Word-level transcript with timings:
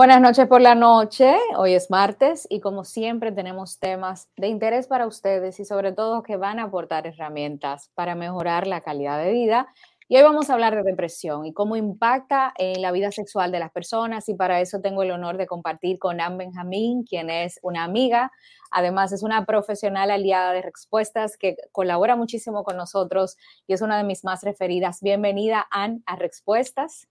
Buenas 0.00 0.22
noches 0.22 0.46
por 0.46 0.62
la 0.62 0.74
noche. 0.74 1.36
Hoy 1.58 1.74
es 1.74 1.90
martes 1.90 2.46
y 2.48 2.60
como 2.60 2.84
siempre 2.84 3.32
tenemos 3.32 3.78
temas 3.78 4.30
de 4.34 4.48
interés 4.48 4.86
para 4.86 5.06
ustedes 5.06 5.60
y 5.60 5.66
sobre 5.66 5.92
todo 5.92 6.22
que 6.22 6.38
van 6.38 6.58
a 6.58 6.62
aportar 6.62 7.06
herramientas 7.06 7.90
para 7.92 8.14
mejorar 8.14 8.66
la 8.66 8.80
calidad 8.80 9.22
de 9.22 9.30
vida. 9.30 9.68
Y 10.08 10.16
hoy 10.16 10.22
vamos 10.22 10.48
a 10.48 10.54
hablar 10.54 10.74
de 10.74 10.84
depresión 10.84 11.44
y 11.44 11.52
cómo 11.52 11.76
impacta 11.76 12.54
en 12.56 12.80
la 12.80 12.92
vida 12.92 13.12
sexual 13.12 13.52
de 13.52 13.58
las 13.58 13.72
personas 13.72 14.26
y 14.30 14.34
para 14.34 14.62
eso 14.62 14.80
tengo 14.80 15.02
el 15.02 15.10
honor 15.10 15.36
de 15.36 15.46
compartir 15.46 15.98
con 15.98 16.18
Anne 16.22 16.46
Benjamín, 16.46 17.04
quien 17.04 17.28
es 17.28 17.60
una 17.62 17.84
amiga, 17.84 18.32
además 18.70 19.12
es 19.12 19.22
una 19.22 19.44
profesional 19.44 20.10
aliada 20.10 20.54
de 20.54 20.62
respuestas 20.62 21.36
que 21.36 21.56
colabora 21.72 22.16
muchísimo 22.16 22.64
con 22.64 22.78
nosotros 22.78 23.36
y 23.66 23.74
es 23.74 23.82
una 23.82 23.98
de 23.98 24.04
mis 24.04 24.24
más 24.24 24.42
referidas. 24.44 25.02
Bienvenida, 25.02 25.66
Anne, 25.70 26.00
a 26.06 26.16
Respuestas. 26.16 27.06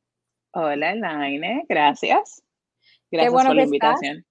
Hola, 0.53 0.94
Elaine, 0.94 1.66
gracias. 1.69 2.41
Gracias 3.12 3.34
por 3.34 3.55
la 3.55 3.63
invitación. 3.63 4.26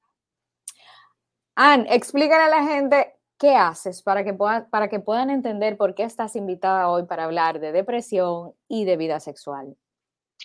Anne, 1.55 1.86
explícale 1.91 2.45
a 2.45 2.48
la 2.48 2.64
gente 2.64 3.14
qué 3.38 3.55
haces 3.55 4.02
para 4.02 4.24
que, 4.24 4.34
puedan, 4.34 4.69
para 4.70 4.88
que 4.88 5.00
puedan 5.00 5.30
entender 5.30 5.77
por 5.77 5.95
qué 5.95 6.05
estás 6.05 6.36
invitada 6.36 6.88
hoy 6.88 7.05
para 7.06 7.24
hablar 7.24 7.60
de 7.60 7.72
depresión 7.72 8.52
y 8.69 8.84
de 8.84 8.96
vida 8.96 9.20
sexual. 9.20 9.77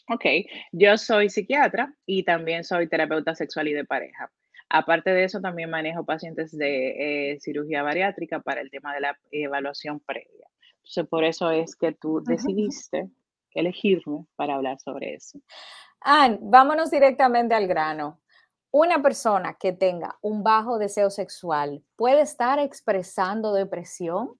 Ok, 0.10 0.26
yo 0.72 0.98
soy 0.98 1.30
psiquiatra 1.30 1.94
y 2.06 2.24
también 2.24 2.64
soy 2.64 2.90
terapeuta 2.90 3.36
sexual 3.36 3.68
y 3.68 3.74
de 3.74 3.86
pareja. 3.86 4.32
Aparte 4.70 5.12
de 5.12 5.24
eso, 5.24 5.40
también 5.40 5.70
manejo 5.70 6.04
pacientes 6.04 6.52
de 6.58 7.34
eh, 7.34 7.40
cirugía 7.40 7.84
bariátrica 7.84 8.40
para 8.40 8.62
el 8.62 8.72
tema 8.72 8.94
de 8.94 9.02
la 9.02 9.20
evaluación 9.32 10.00
previa. 10.00 10.48
Entonces, 10.78 11.08
por 11.08 11.24
eso 11.24 11.52
es 11.52 11.76
que 11.76 11.92
tú 11.92 12.24
decidiste 12.26 13.08
elegirme 13.54 14.26
para 14.36 14.56
hablar 14.56 14.80
sobre 14.80 15.14
eso. 15.14 15.40
Anne, 16.02 16.40
vámonos 16.42 16.90
directamente 16.90 17.54
al 17.54 17.68
grano 17.68 18.23
una 18.74 19.04
persona 19.04 19.56
que 19.60 19.72
tenga 19.72 20.18
un 20.22 20.44
bajo 20.44 20.80
deseo 20.80 21.12
sexual 21.12 21.84
puede 21.96 22.22
estar 22.22 22.58
expresando 22.58 23.54
depresión? 23.54 24.32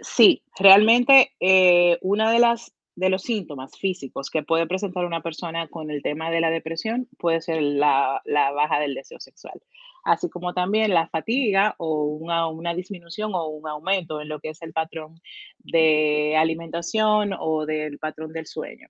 Sí, 0.00 0.42
realmente 0.58 1.32
eh, 1.38 1.96
una 2.02 2.32
de 2.32 2.40
las 2.40 2.74
de 2.96 3.10
los 3.10 3.22
síntomas 3.22 3.78
físicos 3.78 4.28
que 4.28 4.42
puede 4.42 4.66
presentar 4.66 5.04
una 5.04 5.22
persona 5.22 5.68
con 5.68 5.92
el 5.92 6.02
tema 6.02 6.32
de 6.32 6.40
la 6.40 6.50
depresión 6.50 7.08
puede 7.16 7.40
ser 7.40 7.62
la, 7.62 8.20
baja 8.26 8.80
del 8.80 8.96
deseo 8.96 9.20
sexual, 9.20 9.62
así 10.02 10.28
como 10.28 10.52
también 10.52 10.92
la 10.92 11.06
fatiga 11.06 11.76
o 11.78 12.02
una, 12.02 12.48
una, 12.48 12.74
disminución 12.74 13.32
o 13.36 13.46
un 13.46 13.68
aumento 13.68 14.20
en 14.20 14.28
lo 14.28 14.40
que 14.40 14.48
es 14.48 14.60
el 14.62 14.72
patrón 14.72 15.20
de 15.58 16.34
alimentación 16.36 17.32
o 17.38 17.64
del 17.64 18.00
patrón 18.00 18.32
del 18.32 18.46
sueño. 18.46 18.88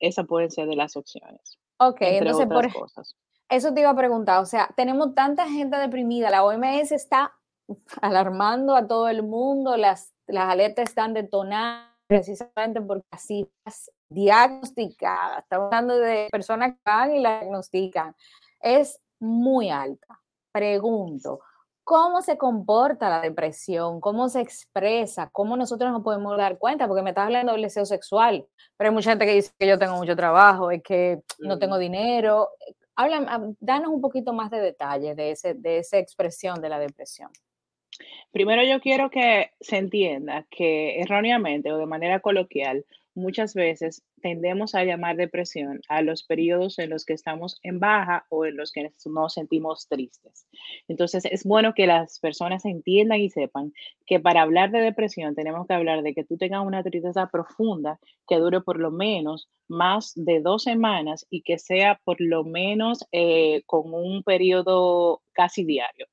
Esas 0.00 0.26
pueden 0.26 0.50
ser 0.50 0.66
de 0.66 0.76
las 0.76 0.96
opciones. 0.96 1.58
Ok, 1.78 1.98
entonces 2.00 2.46
por, 2.46 2.72
cosas. 2.72 3.14
Eso 3.48 3.72
te 3.72 3.80
iba 3.80 3.90
a 3.90 3.96
preguntar, 3.96 4.40
o 4.40 4.46
sea, 4.46 4.68
tenemos 4.76 5.14
tanta 5.14 5.48
gente 5.48 5.76
deprimida, 5.76 6.30
la 6.30 6.44
OMS 6.44 6.90
está 6.90 7.32
alarmando 8.00 8.74
a 8.74 8.86
todo 8.86 9.08
el 9.08 9.22
mundo, 9.22 9.76
las, 9.76 10.12
las 10.26 10.48
alertas 10.50 10.88
están 10.88 11.14
detonadas 11.14 11.92
precisamente 12.08 12.80
porque 12.80 13.06
así 13.10 13.48
es 13.64 13.90
diagnosticadas, 14.08 15.42
estamos 15.42 15.66
hablando 15.66 15.98
de 15.98 16.28
personas 16.30 16.72
que 16.72 16.80
van 16.84 17.14
y 17.14 17.20
la 17.20 17.40
diagnostican, 17.40 18.14
es 18.60 19.00
muy 19.20 19.70
alta. 19.70 20.20
Pregunto, 20.52 21.40
¿cómo 21.84 22.22
se 22.22 22.38
comporta 22.38 23.08
la 23.08 23.20
depresión? 23.20 24.00
¿Cómo 24.00 24.28
se 24.28 24.40
expresa? 24.40 25.28
¿Cómo 25.30 25.56
nosotros 25.56 25.92
nos 25.92 26.02
podemos 26.02 26.36
dar 26.36 26.58
cuenta? 26.58 26.88
Porque 26.88 27.02
me 27.02 27.10
estás 27.10 27.26
hablando 27.26 27.52
del 27.52 27.62
deseo 27.62 27.84
sexual, 27.84 28.46
pero 28.76 28.90
hay 28.90 28.94
mucha 28.94 29.10
gente 29.10 29.26
que 29.26 29.34
dice 29.34 29.52
que 29.58 29.66
yo 29.68 29.78
tengo 29.78 29.96
mucho 29.96 30.16
trabajo, 30.16 30.70
es 30.70 30.82
que 30.82 31.22
no 31.38 31.58
tengo 31.58 31.78
dinero. 31.78 32.48
Habla, 32.96 33.54
danos 33.60 33.90
un 33.90 34.00
poquito 34.00 34.32
más 34.32 34.50
de 34.50 34.60
detalles 34.60 35.16
de, 35.16 35.30
ese, 35.30 35.54
de 35.54 35.78
esa 35.78 35.98
expresión 35.98 36.60
de 36.60 36.68
la 36.68 36.78
depresión. 36.78 37.30
Primero 38.32 38.62
yo 38.64 38.80
quiero 38.80 39.10
que 39.10 39.52
se 39.60 39.76
entienda 39.76 40.46
que 40.50 41.00
erróneamente 41.00 41.72
o 41.72 41.78
de 41.78 41.86
manera 41.86 42.20
coloquial 42.20 42.84
muchas 43.16 43.54
veces 43.54 44.02
tendemos 44.22 44.74
a 44.74 44.84
llamar 44.84 45.16
depresión 45.16 45.80
a 45.88 46.02
los 46.02 46.22
periodos 46.22 46.78
en 46.78 46.90
los 46.90 47.04
que 47.04 47.14
estamos 47.14 47.58
en 47.62 47.80
baja 47.80 48.26
o 48.28 48.44
en 48.44 48.56
los 48.56 48.70
que 48.70 48.92
nos 49.06 49.32
sentimos 49.32 49.88
tristes. 49.88 50.46
Entonces, 50.86 51.24
es 51.24 51.44
bueno 51.44 51.72
que 51.74 51.86
las 51.86 52.20
personas 52.20 52.64
entiendan 52.64 53.20
y 53.20 53.30
sepan 53.30 53.72
que 54.06 54.20
para 54.20 54.42
hablar 54.42 54.70
de 54.70 54.80
depresión 54.80 55.34
tenemos 55.34 55.66
que 55.66 55.74
hablar 55.74 56.02
de 56.02 56.14
que 56.14 56.24
tú 56.24 56.36
tengas 56.36 56.64
una 56.64 56.82
tristeza 56.82 57.28
profunda 57.30 57.98
que 58.28 58.36
dure 58.36 58.60
por 58.60 58.78
lo 58.78 58.90
menos 58.90 59.48
más 59.66 60.12
de 60.14 60.40
dos 60.40 60.62
semanas 60.62 61.26
y 61.30 61.42
que 61.42 61.58
sea 61.58 62.00
por 62.04 62.20
lo 62.20 62.44
menos 62.44 63.04
eh, 63.12 63.62
con 63.66 63.94
un 63.94 64.22
periodo 64.22 65.22
casi 65.32 65.64
diario. 65.64 66.06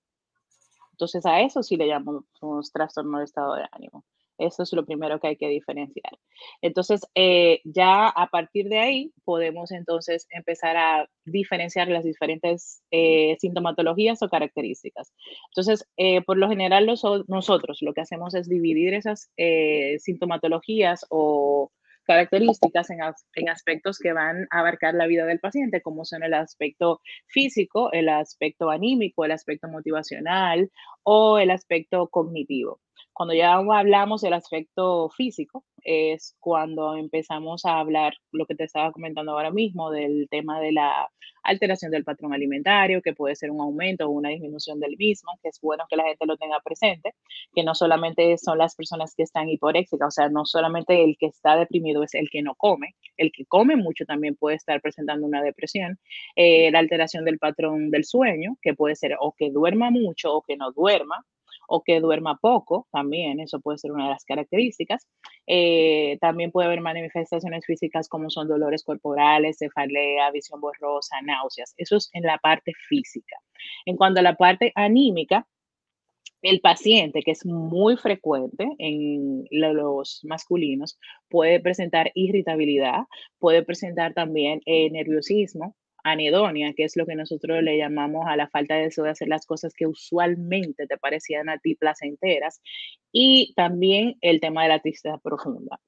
Entonces, 0.92 1.26
a 1.26 1.42
eso 1.42 1.64
sí 1.64 1.76
le 1.76 1.88
llamamos 1.88 2.72
trastorno 2.72 3.18
de 3.18 3.26
estado 3.26 3.56
de 3.56 3.64
ánimo. 3.72 4.06
Eso 4.38 4.64
es 4.64 4.74
lo 4.74 4.86
primero 4.86 5.20
que 5.20 5.28
hay 5.28 5.36
que 5.38 5.48
diferenciar. 5.48 6.18
Entonces, 6.62 7.02
eh, 7.16 7.62
ya 7.64 8.08
a 8.08 8.28
partir 8.28 8.68
de 8.68 8.80
ahí 8.80 9.14
podemos 9.26 9.72
entonces 9.72 10.28
empezar 10.32 10.76
a 10.76 11.08
diferenciar 11.26 11.88
las 11.88 12.04
diferentes 12.04 12.82
eh, 12.92 13.38
sintomatologías 13.40 14.22
o 14.24 14.30
características. 14.30 15.14
Entonces, 15.50 15.88
eh, 15.98 16.22
por 16.22 16.38
lo 16.38 16.50
general 16.50 16.88
nosotros 16.88 17.78
lo 17.82 17.94
que 17.94 18.02
hacemos 18.02 18.34
es 18.34 18.50
dividir 18.50 18.94
esas 18.94 19.32
sintomatologías 20.00 21.06
o 21.10 21.72
características 22.06 22.90
en, 22.90 23.00
en, 23.36 23.50
aspectos 23.50 23.98
que 24.00 24.14
van 24.14 24.48
a 24.52 24.60
abarcar 24.60 24.94
la 24.94 25.08
vida 25.08 25.26
del 25.26 25.40
paciente, 25.40 25.82
como 25.82 26.06
son 26.06 26.24
el 26.24 26.34
aspecto 26.34 27.02
físico, 27.28 27.92
el 27.94 28.10
aspecto 28.10 28.70
anímico, 28.70 29.26
el 29.26 29.32
aspecto 29.32 29.68
motivacional 29.70 30.70
o 31.04 31.40
el 31.40 31.52
aspecto 31.52 32.08
cognitivo. 32.10 32.80
Cuando 33.14 33.36
ya 33.36 33.54
hablamos 33.54 34.22
del 34.22 34.34
aspecto 34.34 35.10
físico, 35.10 35.64
es 35.84 36.36
cuando 36.40 36.96
empezamos 36.96 37.66
a 37.66 37.80
hablar 37.80 38.14
lo 38.32 38.46
que 38.46 38.56
te 38.56 38.64
estaba 38.64 38.92
comentando 38.92 39.34
ahora 39.34 39.52
mismo 39.52 39.92
del 39.92 40.28
tema 40.30 40.60
de 40.60 40.72
la 40.72 41.10
alteración 41.44 41.92
del 41.92 42.06
patrón 42.06 42.34
alimentario, 42.34 43.02
que 43.02 43.14
puede 43.14 43.36
ser 43.36 43.52
un 43.52 43.62
aumento 43.62 44.06
o 44.08 44.10
una 44.10 44.30
disminución 44.30 44.80
del 44.80 44.96
mismo, 44.98 45.32
que 45.44 45.50
es 45.50 45.60
bueno 45.62 45.84
que 45.90 45.98
la 45.98 46.06
gente 46.06 46.26
lo 46.26 46.38
tenga 46.38 46.60
presente, 46.62 47.14
que 47.54 47.64
no 47.64 47.76
solamente 47.76 48.38
son 48.38 48.58
las 48.58 48.76
personas 48.76 49.14
que 49.16 49.24
están 49.24 49.50
hiporéxicas, 49.50 50.08
o 50.08 50.12
sea, 50.12 50.30
no 50.30 50.46
solamente 50.46 51.04
el 51.04 51.18
que 51.20 51.28
está 51.28 51.56
deprimido 51.58 52.04
es 52.04 52.16
el 52.16 52.30
que 52.32 52.42
no 52.42 52.56
come, 52.56 52.96
el 53.18 53.32
que 53.32 53.46
come 53.46 53.76
mucho 53.76 54.06
también 54.06 54.36
puede 54.36 54.56
estar 54.56 54.82
presentando 54.82 55.28
una 55.28 55.42
depresión, 55.42 56.00
eh, 56.36 56.72
la 56.72 56.80
alteración 56.80 57.26
del 57.26 57.40
patrón 57.40 57.92
del 57.92 58.06
sueño, 58.06 58.58
que 58.62 58.74
puede 58.74 58.96
ser 58.96 59.18
o 59.20 59.34
que 59.38 59.52
duerma 59.52 59.92
mucho 59.92 60.34
o 60.34 60.42
que 60.42 60.58
no 60.58 60.72
duerma, 60.72 61.26
o 61.76 61.82
que 61.82 62.00
duerma 62.00 62.38
poco, 62.38 62.88
también 62.92 63.40
eso 63.40 63.60
puede 63.60 63.80
ser 63.80 63.92
una 63.92 64.04
de 64.04 64.12
las 64.12 64.26
características. 64.26 65.08
Eh, 65.48 66.20
también 66.22 66.52
puede 66.52 66.68
haber 66.68 66.82
manifestaciones 66.82 67.66
físicas 67.66 68.08
como 68.08 68.30
son 68.30 68.48
dolores 68.48 68.84
corporales, 68.84 69.58
cefalea, 69.58 70.30
visión 70.30 70.62
borrosa, 70.62 71.20
náuseas. 71.24 71.74
Eso 71.78 71.98
es 71.98 72.12
en 72.14 72.24
la 72.24 72.38
parte 72.38 72.74
física. 72.88 73.38
En 73.88 73.98
cuanto 73.98 74.20
a 74.20 74.24
la 74.24 74.36
parte 74.36 74.72
anímica, 74.76 75.48
el 76.44 76.62
paciente, 76.62 77.24
que 77.24 77.32
es 77.32 77.44
muy 77.44 77.98
frecuente 77.98 78.68
en 78.78 79.46
los 79.50 80.20
masculinos, 80.26 81.00
puede 81.28 81.60
presentar 81.60 82.12
irritabilidad, 82.14 83.06
puede 83.40 83.64
presentar 83.64 84.14
también 84.14 84.62
eh, 84.68 84.92
nerviosismo, 84.92 85.76
anedonia, 86.04 86.74
que 86.76 86.84
es 86.84 86.96
lo 86.98 87.06
que 87.06 87.16
nosotros 87.16 87.64
le 87.64 87.78
llamamos 87.78 88.26
a 88.28 88.36
la 88.36 88.48
falta 88.50 88.76
de 88.76 88.84
deseo 88.84 89.04
de 89.06 89.12
hacer 89.12 89.28
las 89.28 89.46
cosas 89.46 89.74
que 89.74 89.88
usualmente 89.88 90.88
te 90.88 90.98
parecían 90.98 91.50
a 91.50 91.58
ti 91.58 91.76
placenteras, 91.76 92.62
y 93.12 93.54
también 93.56 94.18
el 94.22 94.40
tema 94.40 94.64
de 94.64 94.70
la 94.70 94.80
tristeza 94.80 95.18
profunda. 95.20 95.80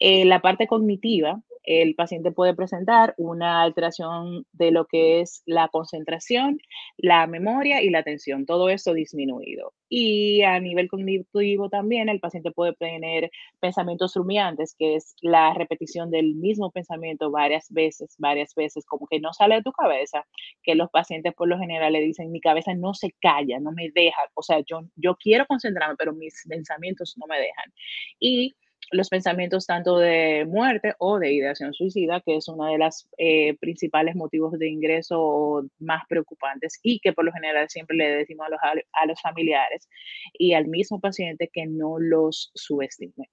Eh, 0.00 0.24
la 0.24 0.40
parte 0.40 0.66
cognitiva, 0.66 1.42
el 1.68 1.94
paciente 1.94 2.32
puede 2.32 2.54
presentar 2.54 3.14
una 3.18 3.60
alteración 3.60 4.46
de 4.52 4.70
lo 4.70 4.86
que 4.86 5.20
es 5.20 5.42
la 5.44 5.68
concentración, 5.68 6.58
la 6.96 7.26
memoria 7.26 7.82
y 7.82 7.90
la 7.90 7.98
atención, 7.98 8.46
todo 8.46 8.70
eso 8.70 8.94
disminuido. 8.94 9.74
Y 9.90 10.40
a 10.44 10.60
nivel 10.60 10.88
cognitivo 10.88 11.68
también 11.68 12.08
el 12.08 12.20
paciente 12.20 12.52
puede 12.52 12.72
tener 12.72 13.30
pensamientos 13.60 14.14
rumiantes, 14.14 14.74
que 14.78 14.94
es 14.96 15.14
la 15.20 15.52
repetición 15.52 16.10
del 16.10 16.34
mismo 16.36 16.70
pensamiento 16.70 17.30
varias 17.30 17.66
veces, 17.70 18.14
varias 18.18 18.54
veces, 18.54 18.86
como 18.86 19.06
que 19.06 19.20
no 19.20 19.34
sale 19.34 19.56
de 19.56 19.62
tu 19.62 19.72
cabeza, 19.72 20.24
que 20.62 20.74
los 20.74 20.88
pacientes 20.88 21.34
por 21.34 21.48
lo 21.48 21.58
general 21.58 21.92
le 21.92 22.00
dicen, 22.00 22.32
mi 22.32 22.40
cabeza 22.40 22.72
no 22.74 22.94
se 22.94 23.12
calla, 23.20 23.60
no 23.60 23.72
me 23.72 23.90
deja, 23.94 24.22
o 24.32 24.42
sea, 24.42 24.60
yo, 24.60 24.80
yo 24.96 25.16
quiero 25.16 25.44
concentrarme, 25.46 25.96
pero 25.98 26.14
mis 26.14 26.46
pensamientos 26.48 27.14
no 27.18 27.26
me 27.26 27.38
dejan. 27.38 27.72
Y 28.18 28.54
los 28.90 29.08
pensamientos 29.08 29.66
tanto 29.66 29.98
de 29.98 30.46
muerte 30.46 30.94
o 30.98 31.18
de 31.18 31.32
ideación 31.32 31.74
suicida, 31.74 32.20
que 32.20 32.36
es 32.36 32.48
uno 32.48 32.66
de 32.66 32.78
los 32.78 33.08
eh, 33.18 33.56
principales 33.58 34.16
motivos 34.16 34.52
de 34.52 34.68
ingreso 34.68 35.64
más 35.78 36.02
preocupantes 36.08 36.78
y 36.82 37.00
que 37.00 37.12
por 37.12 37.24
lo 37.24 37.32
general 37.32 37.68
siempre 37.68 37.96
le 37.96 38.08
decimos 38.08 38.46
a 38.46 38.50
los, 38.50 38.60
a 38.92 39.06
los 39.06 39.20
familiares 39.20 39.88
y 40.32 40.54
al 40.54 40.66
mismo 40.66 41.00
paciente 41.00 41.50
que 41.52 41.66
no 41.66 41.98
los 41.98 42.50
subestime. 42.54 43.28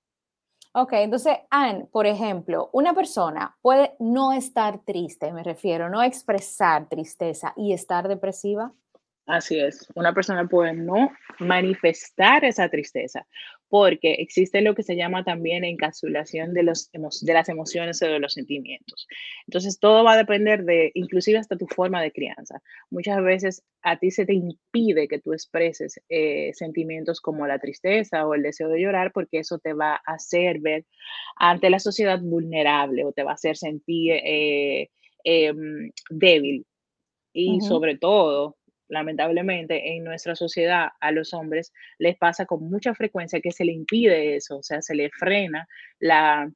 Ok, 0.78 0.92
entonces, 0.92 1.38
Anne, 1.52 1.88
por 1.90 2.06
ejemplo, 2.06 2.70
una 2.74 2.94
persona 2.94 3.56
puede 3.62 3.94
no 3.98 4.34
estar 4.34 4.84
triste, 4.84 5.32
me 5.32 5.42
refiero, 5.42 5.90
no 5.90 6.04
expresar 6.04 6.90
tristeza 6.90 7.54
y 7.56 7.72
estar 7.72 8.10
depresiva. 8.10 8.74
Así 9.26 9.58
es, 9.58 9.88
una 9.96 10.14
persona 10.14 10.46
puede 10.48 10.74
no 10.74 11.12
manifestar 11.40 12.44
esa 12.44 12.68
tristeza 12.68 13.26
porque 13.70 14.14
existe 14.16 14.62
lo 14.62 14.76
que 14.76 14.84
se 14.84 14.96
llama 14.96 15.24
también 15.24 15.64
encapsulación 15.64 16.54
de, 16.54 16.64
los, 16.64 16.90
de 16.92 17.34
las 17.34 17.50
emociones 17.50 18.02
o 18.02 18.06
de 18.06 18.20
los 18.20 18.34
sentimientos. 18.34 19.08
Entonces, 19.48 19.80
todo 19.80 20.04
va 20.04 20.14
a 20.14 20.18
depender 20.18 20.64
de, 20.64 20.92
inclusive 20.94 21.40
hasta 21.40 21.58
tu 21.58 21.68
forma 21.68 22.02
de 22.02 22.12
crianza. 22.12 22.62
Muchas 22.90 23.24
veces 23.24 23.64
a 23.82 23.98
ti 23.98 24.12
se 24.12 24.26
te 24.26 24.34
impide 24.34 25.08
que 25.08 25.20
tú 25.20 25.34
expreses 25.34 26.00
eh, 26.10 26.52
sentimientos 26.54 27.22
como 27.22 27.48
la 27.48 27.60
tristeza 27.60 28.28
o 28.28 28.34
el 28.34 28.44
deseo 28.44 28.70
de 28.70 28.82
llorar 28.82 29.12
porque 29.12 29.40
eso 29.40 29.60
te 29.60 29.74
va 29.74 29.96
a 29.96 30.14
hacer 30.14 30.60
ver 30.60 30.86
ante 31.36 31.70
la 31.70 31.80
sociedad 31.80 32.20
vulnerable 32.20 33.04
o 33.06 33.12
te 33.12 33.24
va 33.24 33.32
a 33.32 33.36
hacer 33.36 33.58
sentir 33.58 34.14
eh, 34.24 34.90
em, 35.24 35.92
débil. 36.10 36.66
Y 37.34 37.60
sobre 37.60 37.98
todo, 37.98 38.56
lamentablemente 38.88 39.96
en 39.96 40.04
nuestra 40.04 40.36
sociedad 40.36 40.90
a 41.00 41.12
los 41.12 41.34
hombres 41.34 41.74
les 41.98 42.18
pasa 42.18 42.46
con 42.46 42.70
mucha 42.70 42.94
frecuencia 42.94 43.42
que 43.42 43.52
se 43.52 43.66
le 43.66 43.74
impide 43.74 44.36
eso, 44.36 44.58
o 44.58 44.64
sea, 44.64 44.82
se 44.82 44.96
le 44.96 45.10
frena 45.10 45.68
la 46.00 46.52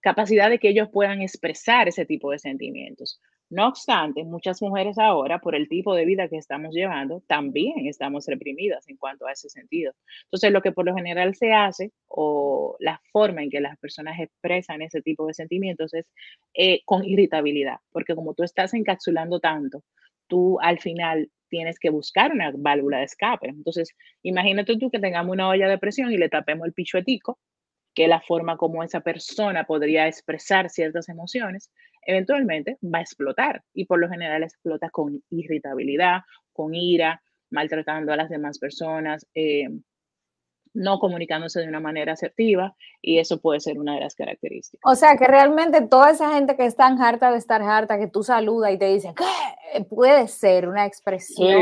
capacidad 0.00 0.50
de 0.50 0.58
que 0.58 0.68
ellos 0.68 0.88
puedan 0.92 1.22
expresar 1.22 1.88
ese 1.88 2.06
tipo 2.06 2.30
de 2.30 2.38
sentimientos. 2.38 3.20
No 3.50 3.66
obstante, 3.66 4.22
muchas 4.22 4.62
mujeres 4.62 4.96
ahora, 4.96 5.40
por 5.40 5.56
el 5.56 5.68
tipo 5.68 5.92
de 5.96 6.04
vida 6.04 6.28
que 6.28 6.36
estamos 6.36 6.72
llevando, 6.72 7.20
también 7.26 7.88
estamos 7.88 8.26
reprimidas 8.26 8.88
en 8.88 8.96
cuanto 8.96 9.26
a 9.26 9.32
ese 9.32 9.48
sentido. 9.48 9.92
Entonces, 10.26 10.52
lo 10.52 10.62
que 10.62 10.70
por 10.70 10.84
lo 10.84 10.94
general 10.94 11.34
se 11.34 11.52
hace 11.52 11.90
o 12.06 12.76
la 12.78 13.02
forma 13.10 13.42
en 13.42 13.50
que 13.50 13.60
las 13.60 13.76
personas 13.78 14.20
expresan 14.20 14.82
ese 14.82 15.02
tipo 15.02 15.26
de 15.26 15.34
sentimientos 15.34 15.92
es 15.94 16.06
eh, 16.54 16.82
con 16.84 17.04
irritabilidad, 17.04 17.78
porque 17.90 18.14
como 18.14 18.34
tú 18.34 18.44
estás 18.44 18.72
encapsulando 18.72 19.40
tanto, 19.40 19.82
tú 20.28 20.60
al 20.60 20.78
final 20.78 21.28
tienes 21.50 21.78
que 21.78 21.90
buscar 21.90 22.32
una 22.32 22.52
válvula 22.56 22.98
de 22.98 23.04
escape. 23.04 23.48
Entonces, 23.48 23.94
imagínate 24.22 24.78
tú 24.78 24.90
que 24.90 24.98
tengamos 24.98 25.32
una 25.32 25.48
olla 25.48 25.68
de 25.68 25.78
presión 25.78 26.10
y 26.12 26.16
le 26.16 26.28
tapemos 26.28 26.66
el 26.66 26.72
pichuetico, 26.72 27.38
que 27.94 28.04
es 28.04 28.08
la 28.08 28.20
forma 28.20 28.56
como 28.56 28.82
esa 28.82 29.00
persona 29.00 29.64
podría 29.64 30.06
expresar 30.06 30.70
ciertas 30.70 31.08
emociones, 31.08 31.70
eventualmente 32.06 32.78
va 32.82 32.98
a 32.98 33.02
explotar 33.02 33.62
y 33.74 33.84
por 33.84 33.98
lo 33.98 34.08
general 34.08 34.42
explota 34.42 34.88
con 34.90 35.22
irritabilidad, 35.28 36.20
con 36.52 36.74
ira, 36.74 37.22
maltratando 37.50 38.12
a 38.12 38.16
las 38.16 38.30
demás 38.30 38.58
personas, 38.58 39.26
eh, 39.34 39.68
no 40.72 40.98
comunicándose 40.98 41.60
de 41.60 41.68
una 41.68 41.80
manera 41.80 42.12
asertiva 42.12 42.74
y 43.02 43.18
eso 43.18 43.40
puede 43.40 43.60
ser 43.60 43.78
una 43.78 43.94
de 43.94 44.00
las 44.00 44.14
características. 44.14 44.80
O 44.84 44.94
sea 44.94 45.16
que 45.16 45.26
realmente 45.26 45.80
toda 45.82 46.10
esa 46.10 46.34
gente 46.34 46.56
que 46.56 46.66
está 46.66 46.86
harta 46.86 47.30
de 47.30 47.38
estar 47.38 47.62
harta, 47.62 47.98
que 47.98 48.06
tú 48.06 48.22
saludas 48.22 48.72
y 48.72 48.78
te 48.78 48.86
dicen, 48.86 49.14
¿qué? 49.14 49.84
Puede 49.84 50.28
ser 50.28 50.68
una 50.68 50.86
expresión. 50.86 51.60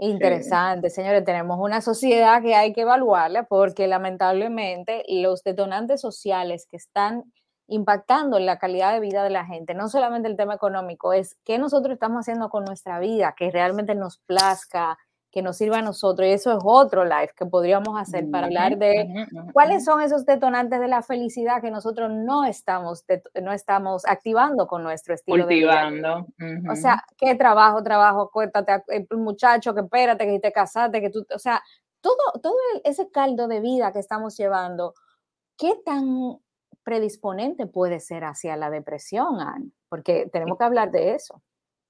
Interesante, 0.00 0.90
señores, 0.90 1.24
tenemos 1.24 1.58
una 1.60 1.80
sociedad 1.80 2.40
que 2.40 2.54
hay 2.54 2.72
que 2.72 2.82
evaluarla 2.82 3.44
porque 3.44 3.88
lamentablemente 3.88 5.02
los 5.08 5.42
detonantes 5.42 6.00
sociales 6.00 6.68
que 6.70 6.76
están 6.76 7.24
impactando 7.66 8.38
en 8.38 8.46
la 8.46 8.58
calidad 8.58 8.92
de 8.92 9.00
vida 9.00 9.24
de 9.24 9.30
la 9.30 9.44
gente, 9.44 9.74
no 9.74 9.88
solamente 9.88 10.28
el 10.28 10.36
tema 10.36 10.54
económico, 10.54 11.12
es 11.12 11.36
qué 11.44 11.58
nosotros 11.58 11.94
estamos 11.94 12.20
haciendo 12.20 12.48
con 12.48 12.64
nuestra 12.64 13.00
vida, 13.00 13.34
que 13.36 13.50
realmente 13.50 13.94
nos 13.94 14.18
plazca, 14.18 14.96
que 15.38 15.42
nos 15.42 15.56
sirva 15.56 15.78
a 15.78 15.82
nosotros. 15.82 16.26
Y 16.26 16.32
eso 16.32 16.50
es 16.50 16.58
otro 16.64 17.04
live 17.04 17.30
que 17.36 17.46
podríamos 17.46 17.96
hacer 17.96 18.28
para 18.28 18.48
hablar 18.48 18.76
de 18.76 19.28
cuáles 19.52 19.84
son 19.84 20.00
esos 20.00 20.26
detonantes 20.26 20.80
de 20.80 20.88
la 20.88 21.00
felicidad 21.00 21.60
que 21.60 21.70
nosotros 21.70 22.10
no 22.10 22.44
estamos, 22.44 23.04
no 23.40 23.52
estamos 23.52 24.04
activando 24.04 24.66
con 24.66 24.82
nuestro 24.82 25.14
estilo 25.14 25.46
de 25.46 25.54
vida. 25.54 25.88
O 26.68 26.74
sea, 26.74 27.04
qué 27.16 27.36
trabajo, 27.36 27.84
trabajo, 27.84 28.30
cuéntate, 28.32 28.82
eh, 28.88 29.06
muchacho, 29.14 29.74
que 29.74 29.82
espérate, 29.82 30.26
que 30.26 30.40
te 30.40 30.50
casaste, 30.50 31.00
que 31.00 31.10
tú, 31.10 31.24
o 31.32 31.38
sea, 31.38 31.62
todo, 32.00 32.16
todo 32.42 32.56
ese 32.82 33.08
caldo 33.12 33.46
de 33.46 33.60
vida 33.60 33.92
que 33.92 34.00
estamos 34.00 34.36
llevando, 34.36 34.94
¿qué 35.56 35.74
tan 35.84 36.38
predisponente 36.82 37.66
puede 37.66 38.00
ser 38.00 38.24
hacia 38.24 38.56
la 38.56 38.70
depresión, 38.70 39.40
Anne? 39.40 39.70
Porque 39.88 40.28
tenemos 40.32 40.58
que 40.58 40.64
hablar 40.64 40.90
de 40.90 41.14
eso. 41.14 41.40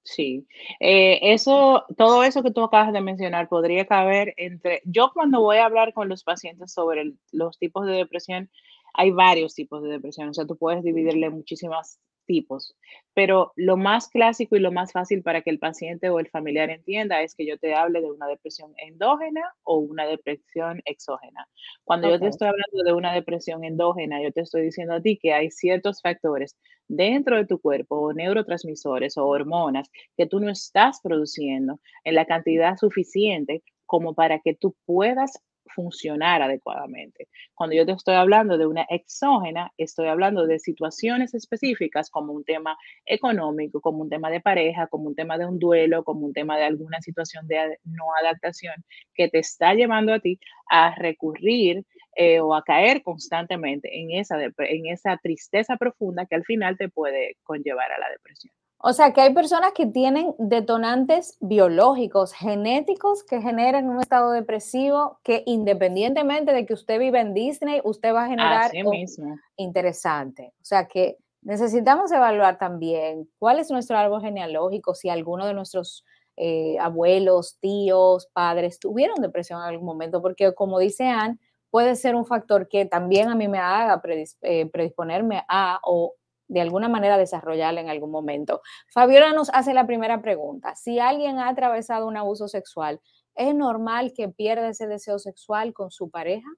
Sí, 0.03 0.47
eh, 0.79 1.19
eso, 1.33 1.85
todo 1.97 2.23
eso 2.23 2.41
que 2.41 2.51
tú 2.51 2.63
acabas 2.63 2.93
de 2.93 3.01
mencionar 3.01 3.47
podría 3.47 3.85
caber 3.85 4.33
entre, 4.37 4.81
yo 4.85 5.11
cuando 5.13 5.41
voy 5.41 5.57
a 5.57 5.65
hablar 5.65 5.93
con 5.93 6.09
los 6.09 6.23
pacientes 6.23 6.73
sobre 6.73 7.13
los 7.31 7.59
tipos 7.59 7.85
de 7.85 7.93
depresión, 7.93 8.49
hay 8.93 9.11
varios 9.11 9.53
tipos 9.53 9.83
de 9.83 9.89
depresión, 9.89 10.29
o 10.29 10.33
sea, 10.33 10.47
tú 10.47 10.57
puedes 10.57 10.83
dividirle 10.83 11.29
muchísimas 11.29 11.99
tipos, 12.29 12.75
pero 13.15 13.53
lo 13.55 13.75
más 13.75 14.07
clásico 14.07 14.55
y 14.55 14.59
lo 14.59 14.71
más 14.71 14.91
fácil 14.91 15.23
para 15.23 15.41
que 15.41 15.49
el 15.49 15.57
paciente 15.57 16.11
o 16.11 16.19
el 16.19 16.29
familiar 16.29 16.69
entienda 16.69 17.23
es 17.23 17.33
que 17.33 17.43
yo 17.47 17.57
te 17.57 17.73
hable 17.73 18.01
de 18.01 18.11
una 18.11 18.27
depresión 18.27 18.71
endógena 18.77 19.41
o 19.63 19.79
una 19.79 20.05
depresión 20.05 20.79
exógena. 20.85 21.47
Cuando 21.85 22.07
yo 22.07 22.19
te 22.19 22.27
estoy 22.27 22.49
hablando 22.49 22.83
de 22.85 22.93
una 22.93 23.15
depresión 23.15 23.63
endógena, 23.63 24.21
yo 24.21 24.31
te 24.31 24.41
estoy 24.41 24.61
diciendo 24.61 24.93
a 24.93 25.01
ti 25.01 25.17
que 25.17 25.33
hay 25.33 25.49
ciertos 25.49 26.03
factores 26.03 26.55
dentro 26.87 27.35
de 27.35 27.47
tu 27.47 27.59
cuerpo 27.59 27.95
o 27.95 28.13
neurotransmisores 28.13 29.17
o 29.17 29.25
hormonas 29.25 29.89
que 30.15 30.27
tú 30.27 30.39
no 30.39 30.51
estás 30.51 30.99
produciendo 31.01 31.79
en 32.03 32.13
la 32.13 32.25
cantidad 32.25 32.77
suficiente 32.77 33.63
como 33.87 34.13
para 34.13 34.39
que 34.39 34.53
tú 34.53 34.75
puedas 34.85 35.41
funcionar 35.73 36.41
adecuadamente. 36.41 37.27
Cuando 37.53 37.75
yo 37.75 37.85
te 37.85 37.91
estoy 37.91 38.15
hablando 38.15 38.57
de 38.57 38.65
una 38.65 38.85
exógena, 38.89 39.71
estoy 39.77 40.07
hablando 40.07 40.45
de 40.45 40.59
situaciones 40.59 41.33
específicas 41.33 42.09
como 42.09 42.33
un 42.33 42.43
tema 42.43 42.77
económico, 43.05 43.81
como 43.81 43.99
un 43.99 44.09
tema 44.09 44.29
de 44.29 44.41
pareja, 44.41 44.87
como 44.87 45.07
un 45.07 45.15
tema 45.15 45.37
de 45.37 45.45
un 45.45 45.59
duelo, 45.59 46.03
como 46.03 46.25
un 46.25 46.33
tema 46.33 46.57
de 46.57 46.65
alguna 46.65 47.01
situación 47.01 47.47
de 47.47 47.79
no 47.83 48.05
adaptación 48.21 48.73
que 49.13 49.29
te 49.29 49.39
está 49.39 49.73
llevando 49.73 50.13
a 50.13 50.19
ti 50.19 50.39
a 50.69 50.95
recurrir 50.95 51.85
eh, 52.15 52.39
o 52.39 52.53
a 52.53 52.63
caer 52.63 53.01
constantemente 53.03 53.89
en 53.99 54.11
esa, 54.11 54.37
en 54.43 54.87
esa 54.87 55.17
tristeza 55.17 55.77
profunda 55.77 56.25
que 56.25 56.35
al 56.35 56.43
final 56.43 56.77
te 56.77 56.89
puede 56.89 57.37
conllevar 57.43 57.91
a 57.91 57.99
la 57.99 58.09
depresión. 58.09 58.53
O 58.81 58.93
sea, 58.93 59.11
que 59.11 59.19
hay 59.19 59.33
personas 59.33 59.73
que 59.73 59.85
tienen 59.85 60.33
detonantes 60.37 61.37
biológicos, 61.41 62.31
genéticos, 62.31 63.25
que 63.25 63.41
generan 63.41 63.89
un 63.89 63.99
estado 63.99 64.31
depresivo 64.31 65.19
que 65.21 65.43
independientemente 65.45 66.53
de 66.53 66.65
que 66.65 66.73
usted 66.73 66.97
vive 66.97 67.19
en 67.19 67.33
Disney, 67.33 67.81
usted 67.83 68.13
va 68.13 68.25
a 68.25 68.29
generar 68.29 68.65
Así 68.67 68.81
mismo. 68.83 69.35
interesante. 69.57 70.53
O 70.61 70.65
sea, 70.65 70.87
que 70.87 71.17
necesitamos 71.41 72.09
evaluar 72.13 72.57
también 72.57 73.29
cuál 73.37 73.59
es 73.59 73.69
nuestro 73.69 73.97
árbol 73.97 74.21
genealógico, 74.21 74.95
si 74.95 75.09
alguno 75.09 75.45
de 75.45 75.53
nuestros 75.53 76.05
eh, 76.37 76.77
abuelos, 76.79 77.57
tíos, 77.59 78.29
padres 78.31 78.79
tuvieron 78.79 79.21
depresión 79.21 79.59
en 79.59 79.67
algún 79.67 79.85
momento, 79.85 80.21
porque 80.21 80.53
como 80.53 80.79
dice 80.79 81.05
Anne, 81.05 81.37
puede 81.69 81.97
ser 81.97 82.15
un 82.15 82.25
factor 82.25 82.69
que 82.69 82.85
también 82.85 83.27
a 83.27 83.35
mí 83.35 83.49
me 83.49 83.59
haga 83.59 84.01
eh, 84.41 84.69
predisponerme 84.71 85.43
a 85.49 85.81
o 85.83 86.15
de 86.49 86.61
alguna 86.61 86.89
manera 86.89 87.17
desarrollarla 87.17 87.79
en 87.79 87.89
algún 87.89 88.11
momento. 88.11 88.61
Fabiola 88.91 89.31
nos 89.31 89.49
hace 89.53 89.73
la 89.73 89.87
primera 89.87 90.21
pregunta. 90.21 90.75
Si 90.75 90.99
alguien 90.99 91.37
ha 91.37 91.47
atravesado 91.47 92.07
un 92.07 92.17
abuso 92.17 92.47
sexual, 92.47 92.99
¿es 93.35 93.55
normal 93.55 94.11
que 94.15 94.29
pierda 94.29 94.67
ese 94.67 94.87
deseo 94.87 95.19
sexual 95.19 95.73
con 95.73 95.91
su 95.91 96.09
pareja? 96.09 96.49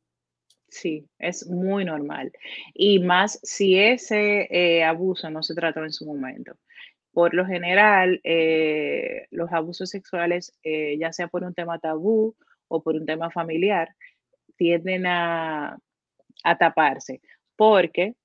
Sí, 0.69 1.05
es 1.19 1.45
muy 1.47 1.83
normal. 1.83 2.31
Y 2.73 2.99
más 2.99 3.39
si 3.43 3.77
ese 3.77 4.47
eh, 4.49 4.83
abuso 4.85 5.29
no 5.29 5.43
se 5.43 5.53
trató 5.53 5.83
en 5.83 5.91
su 5.91 6.05
momento. 6.05 6.53
Por 7.11 7.33
lo 7.33 7.45
general, 7.45 8.21
eh, 8.23 9.27
los 9.31 9.51
abusos 9.51 9.89
sexuales, 9.89 10.57
eh, 10.63 10.97
ya 10.97 11.11
sea 11.11 11.27
por 11.27 11.43
un 11.43 11.53
tema 11.53 11.79
tabú 11.79 12.37
o 12.69 12.81
por 12.81 12.95
un 12.95 13.05
tema 13.05 13.29
familiar, 13.29 13.89
tienden 14.55 15.05
a, 15.05 15.77
a 16.45 16.57
taparse 16.57 17.19
porque 17.57 18.15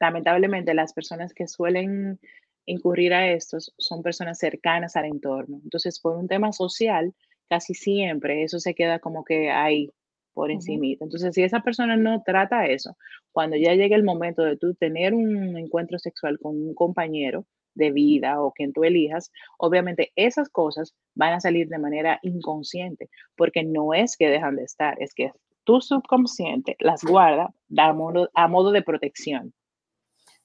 lamentablemente 0.00 0.74
las 0.74 0.92
personas 0.92 1.34
que 1.34 1.48
suelen 1.48 2.18
incurrir 2.66 3.14
a 3.14 3.30
estos 3.30 3.72
son 3.78 4.02
personas 4.02 4.38
cercanas 4.38 4.96
al 4.96 5.06
entorno. 5.06 5.60
Entonces, 5.62 6.00
por 6.00 6.16
un 6.16 6.28
tema 6.28 6.52
social, 6.52 7.14
casi 7.48 7.74
siempre 7.74 8.42
eso 8.42 8.58
se 8.58 8.74
queda 8.74 8.98
como 8.98 9.24
que 9.24 9.50
ahí 9.50 9.90
por 10.34 10.50
encima. 10.50 10.86
Entonces, 11.00 11.34
si 11.34 11.42
esa 11.42 11.60
persona 11.60 11.96
no 11.96 12.22
trata 12.22 12.66
eso, 12.66 12.96
cuando 13.32 13.56
ya 13.56 13.74
llegue 13.74 13.94
el 13.94 14.04
momento 14.04 14.42
de 14.42 14.56
tú 14.56 14.74
tener 14.74 15.14
un 15.14 15.56
encuentro 15.56 15.98
sexual 15.98 16.38
con 16.38 16.56
un 16.56 16.74
compañero 16.74 17.46
de 17.74 17.90
vida 17.90 18.42
o 18.42 18.52
quien 18.52 18.72
tú 18.72 18.84
elijas, 18.84 19.30
obviamente 19.58 20.12
esas 20.16 20.48
cosas 20.48 20.94
van 21.14 21.34
a 21.34 21.40
salir 21.40 21.68
de 21.68 21.78
manera 21.78 22.18
inconsciente, 22.22 23.08
porque 23.36 23.64
no 23.64 23.94
es 23.94 24.16
que 24.16 24.28
dejan 24.28 24.56
de 24.56 24.64
estar, 24.64 25.00
es 25.00 25.14
que 25.14 25.32
tu 25.64 25.80
subconsciente 25.80 26.76
las 26.80 27.02
guarda 27.02 27.52
a 27.76 27.92
modo, 27.92 28.30
a 28.34 28.48
modo 28.48 28.72
de 28.72 28.82
protección. 28.82 29.52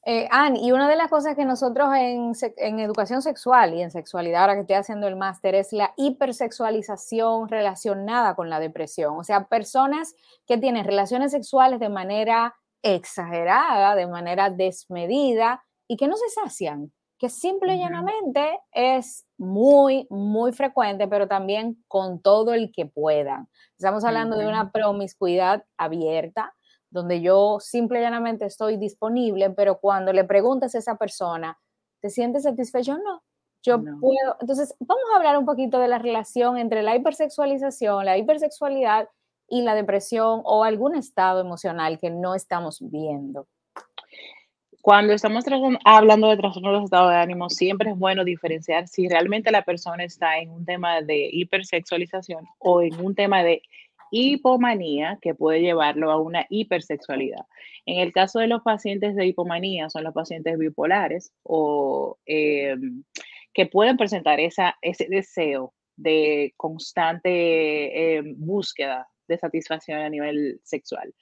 Eh, 0.03 0.27
Anne, 0.31 0.60
y 0.60 0.72
una 0.72 0.89
de 0.89 0.96
las 0.96 1.10
cosas 1.10 1.36
que 1.36 1.46
nosotros 1.46 1.89
en, 1.96 2.34
en, 2.58 2.79
educación 2.79 3.22
sexual 3.22 3.75
y 3.75 3.84
en 3.84 3.91
sexualidad, 3.91 4.41
ahora 4.41 4.55
que 4.55 4.62
estoy 4.62 4.75
haciendo 4.77 5.08
el 5.08 5.15
máster, 5.15 5.53
es 5.53 5.74
la 5.74 5.93
hipersexualización 5.96 7.48
relacionada 7.50 8.36
con 8.36 8.50
la 8.50 8.60
depresión. 8.60 9.15
O 9.17 9.24
sea, 9.24 9.46
personas 9.46 10.15
que 10.48 10.58
tienen 10.58 10.86
relaciones 10.86 11.31
sexuales 11.31 11.79
de 11.79 11.89
manera 11.89 12.55
exagerada, 12.81 13.96
de 13.96 14.08
manera 14.08 14.50
desmedida 14.50 15.63
y 15.88 15.98
que 15.98 16.08
no 16.08 16.15
se 16.17 16.29
sacian, 16.29 16.91
que 17.20 17.29
simple 17.29 17.75
y 17.75 17.79
llanamente 17.79 18.60
es 18.72 19.27
muy, 19.38 20.08
muy 20.10 20.51
frecuente, 20.51 21.08
pero 21.08 21.27
también 21.27 21.84
con 21.88 22.20
todo 22.20 22.55
el 22.55 22.72
que 22.72 22.88
puedan. 22.88 23.48
Estamos 23.77 24.03
hablando 24.03 24.38
de 24.38 24.48
una 24.48 24.72
promiscuidad 24.72 25.63
abierta, 25.77 26.55
donde 26.91 27.21
yo 27.21 27.57
simple 27.60 28.00
y 28.00 28.01
llanamente 28.03 28.45
estoy 28.45 28.77
disponible, 28.77 29.50
pero 29.50 29.79
cuando 29.79 30.13
le 30.13 30.25
preguntas 30.25 30.75
a 30.75 30.77
esa 30.77 30.98
persona, 30.98 31.57
¿te 32.01 32.10
sientes 32.10 32.43
satisfecho? 32.43 32.98
No. 32.98 33.24
Yo 33.63 33.79
puedo. 33.79 34.38
Entonces, 34.39 34.75
vamos 34.79 35.03
a 35.13 35.17
hablar 35.17 35.38
un 35.38 35.45
poquito 35.45 35.79
de 35.79 35.88
la 35.88 36.00
relación 36.00 36.57
entre 36.57 36.81
la 36.81 36.95
hipersexualización, 36.95 38.05
la 38.05 38.17
hipersexualidad 38.17 39.07
y 39.48 39.62
la 39.62 39.75
depresión 39.75 40.41
o 40.45 40.63
algún 40.63 40.95
estado 40.95 41.41
emocional 41.41 42.00
que 42.00 42.10
no 42.10 42.33
estamos 42.33 42.79
viendo. 42.81 43.48
Cuando 44.81 45.13
estamos 45.13 45.45
hablando 45.86 46.27
de 46.27 46.38
trastornos 46.38 46.79
de 46.79 46.86
estado 46.86 47.10
de 47.10 47.17
ánimo, 47.17 47.51
siempre 47.51 47.91
es 47.91 47.98
bueno 47.98 48.24
diferenciar 48.24 48.88
si 48.88 49.07
realmente 49.07 49.51
la 49.51 49.62
persona 49.62 50.03
está 50.03 50.39
en 50.39 50.50
un 50.50 50.65
tema 50.65 51.01
de 51.01 51.29
hipersexualización 51.31 52.48
o 52.57 52.81
en 52.81 53.00
un 53.00 53.13
tema 53.13 53.43
de 53.43 53.62
hipomanía 54.12 55.18
que 55.22 55.34
puede 55.34 55.62
llevarlo 55.62 56.12
a 56.12 56.22
una 56.22 56.46
hipersexualidad. 56.50 57.46
En 57.86 58.00
el 58.00 58.12
caso 58.12 58.39
de 58.39 58.48
los 58.48 58.62
pacientes 58.62 59.15
de 59.15 59.25
hipomanía, 59.25 59.89
son 59.89 60.03
los 60.03 60.13
pacientes 60.13 60.58
bipolares 60.58 61.34
o 61.44 62.20
eh, 62.25 62.75
que 63.53 63.65
pueden 63.65 63.98
presentar 63.98 64.39
esa, 64.39 64.77
ese 64.82 65.08
deseo 65.10 65.74
de 65.96 66.53
constante 66.58 68.18
eh, 68.18 68.22
búsqueda 68.36 69.08
de 69.27 69.38
satisfacción 69.38 70.00
a 70.00 70.10
nivel 70.10 70.60
sexual. 70.63 71.13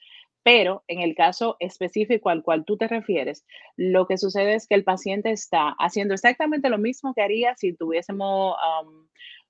Pero 0.42 0.84
en 0.88 1.00
el 1.00 1.14
caso 1.14 1.56
específico 1.60 2.30
al 2.30 2.42
cual 2.42 2.64
tú 2.64 2.76
te 2.76 2.88
refieres, 2.88 3.44
lo 3.76 4.06
que 4.06 4.18
sucede 4.18 4.54
es 4.54 4.66
que 4.66 4.74
el 4.74 4.84
paciente 4.84 5.30
está 5.30 5.74
haciendo 5.78 6.14
exactamente 6.14 6.70
lo 6.70 6.78
mismo 6.78 7.14
que 7.14 7.22
haría 7.22 7.54
si 7.56 7.74
tuviésemos 7.74 8.56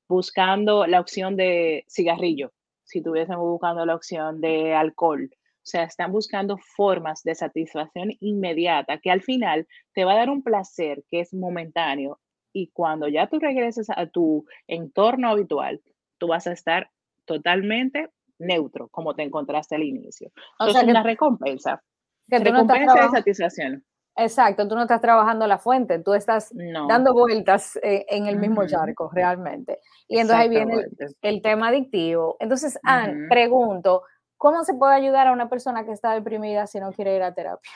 buscando 0.09 0.87
la 0.87 1.01
opción 1.01 1.37
de 1.37 1.85
cigarrillo 1.89 2.53
si 2.91 2.99
estuviésemos 2.99 3.47
buscando 3.49 3.87
la 3.87 3.95
opción 3.95 4.41
de 4.41 4.75
alcohol. 4.75 5.31
O 5.33 5.67
sea, 5.71 5.85
están 5.85 6.11
buscando 6.11 6.59
formas 6.59 7.23
de 7.23 7.35
satisfacción 7.35 8.11
inmediata 8.21 8.99
que 8.99 9.11
al 9.11 9.23
final 9.23 9.69
te 9.95 10.05
va 10.05 10.13
a 10.13 10.17
dar 10.17 10.31
un 10.31 10.43
placer 10.43 11.05
que 11.11 11.21
es 11.21 11.33
momentáneo 11.33 12.19
y 12.53 12.71
cuando 12.73 13.09
ya 13.09 13.29
tú 13.29 13.39
regreses 13.39 13.89
a 13.91 14.07
tu 14.07 14.45
entorno 14.67 15.29
habitual, 15.29 15.81
tú 16.19 16.29
vas 16.29 16.47
a 16.47 16.53
estar 16.53 16.91
totalmente 17.25 18.09
neutro, 18.39 18.89
como 18.89 19.15
te 19.15 19.23
encontraste 19.23 19.77
al 19.77 19.85
inicio. 19.85 20.33
O 20.59 20.71
sea, 20.71 20.83
es 20.83 20.89
una 20.89 21.03
recompensa. 21.03 21.83
Que 22.29 22.39
recompensa 22.39 23.03
de 23.03 23.09
satisfacción. 23.11 23.85
Exacto, 24.21 24.69
tú 24.69 24.75
no 24.75 24.83
estás 24.83 25.01
trabajando 25.01 25.47
la 25.47 25.59
fuente, 25.59 25.99
tú 25.99 26.13
estás 26.13 26.53
dando 26.89 27.15
vueltas 27.15 27.77
eh, 27.83 28.05
en 28.09 28.27
el 28.27 28.37
mismo 28.37 28.67
charco 28.67 29.11
realmente. 29.13 29.79
Y 30.09 30.19
entonces 30.19 30.43
ahí 30.43 30.49
viene 30.51 30.87
el, 31.23 31.41
tema 31.41 31.69
adictivo. 31.69 32.37
Entonces, 32.39 32.79
Anne, 32.83 33.29
pregunto, 33.29 34.03
¿cómo 34.37 34.63
se 34.65 34.75
puede 34.75 34.95
ayudar 34.95 35.27
a 35.27 35.33
una 35.33 35.49
persona 35.49 35.85
que 35.85 35.93
está 35.93 36.13
deprimida 36.13 36.67
si 36.67 36.81
no 36.81 36.93
quiere 36.93 37.17
ir 37.17 37.23
a 37.23 37.33
terapia? 37.33 37.73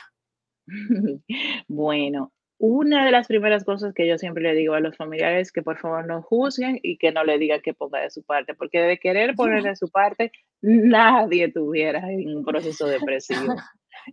bueno, 1.67 2.31
una 2.57 3.05
de 3.05 3.11
las 3.11 3.27
primeras 3.27 3.63
cosas 3.63 3.93
que 3.93 4.07
yo 4.07 4.17
siempre 4.17 4.43
le 4.43 4.53
digo 4.53 4.75
a 4.75 4.79
los 4.79 4.95
familiares 4.95 5.47
es 5.47 5.51
que 5.51 5.61
por 5.61 5.77
favor 5.77 6.05
no 6.07 6.21
juzguen 6.21 6.79
y 6.81 6.97
que 6.97 7.11
no 7.11 7.23
le 7.23 7.37
digan 7.37 7.61
que 7.61 7.73
ponga 7.73 7.99
de 7.99 8.11
su 8.11 8.23
parte, 8.23 8.53
porque 8.53 8.79
de 8.79 8.97
querer 8.97 9.35
poner 9.35 9.63
de 9.63 9.75
su 9.75 9.89
parte, 9.89 10.31
nadie 10.61 11.51
tuviera 11.51 12.05
un 12.05 12.45
proceso 12.45 12.87
depresivo. 12.87 13.55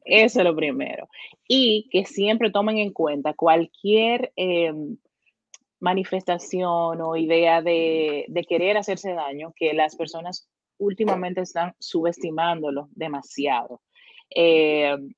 Eso 0.04 0.40
es 0.40 0.44
lo 0.44 0.54
primero. 0.54 1.08
Y 1.46 1.88
que 1.90 2.04
siempre 2.04 2.50
tomen 2.50 2.78
en 2.78 2.92
cuenta 2.92 3.34
cualquier 3.34 4.32
em, 4.36 4.96
manifestación 5.80 7.00
o 7.00 7.16
idea 7.16 7.60
de, 7.62 8.26
querer 8.48 8.76
hacerse 8.76 9.12
daño, 9.12 9.52
que 9.56 9.72
las 9.72 9.96
personas 9.96 10.48
últimamente 10.78 11.40
están 11.40 11.74
subestimándolo 11.78 12.88
demasiado. 12.92 13.80
Em, 14.30 15.12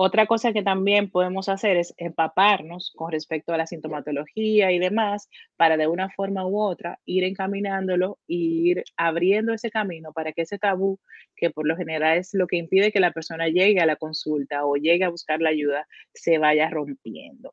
otra 0.00 0.26
cosa 0.26 0.52
que 0.52 0.62
también 0.62 1.10
podemos 1.10 1.48
hacer 1.48 1.76
es 1.76 1.92
empaparnos 1.96 2.92
con 2.94 3.10
respecto 3.10 3.52
a 3.52 3.56
la 3.56 3.66
sintomatología 3.66 4.70
y 4.70 4.78
demás 4.78 5.28
para 5.56 5.76
de 5.76 5.88
una 5.88 6.08
forma 6.10 6.46
u 6.46 6.60
otra 6.60 7.00
ir 7.04 7.24
encaminándolo 7.24 8.18
e 8.28 8.34
ir 8.34 8.84
abriendo 8.96 9.52
ese 9.52 9.70
camino 9.72 10.12
para 10.12 10.32
que 10.32 10.42
ese 10.42 10.56
tabú, 10.56 11.00
que 11.34 11.50
por 11.50 11.66
lo 11.66 11.76
general 11.76 12.18
es 12.18 12.30
lo 12.32 12.46
que 12.46 12.58
impide 12.58 12.92
que 12.92 13.00
la 13.00 13.10
persona 13.10 13.48
llegue 13.48 13.80
a 13.80 13.86
la 13.86 13.96
consulta 13.96 14.64
o 14.64 14.76
llegue 14.76 15.04
a 15.04 15.08
buscar 15.08 15.40
la 15.40 15.50
ayuda, 15.50 15.88
se 16.14 16.38
vaya 16.38 16.70
rompiendo. 16.70 17.52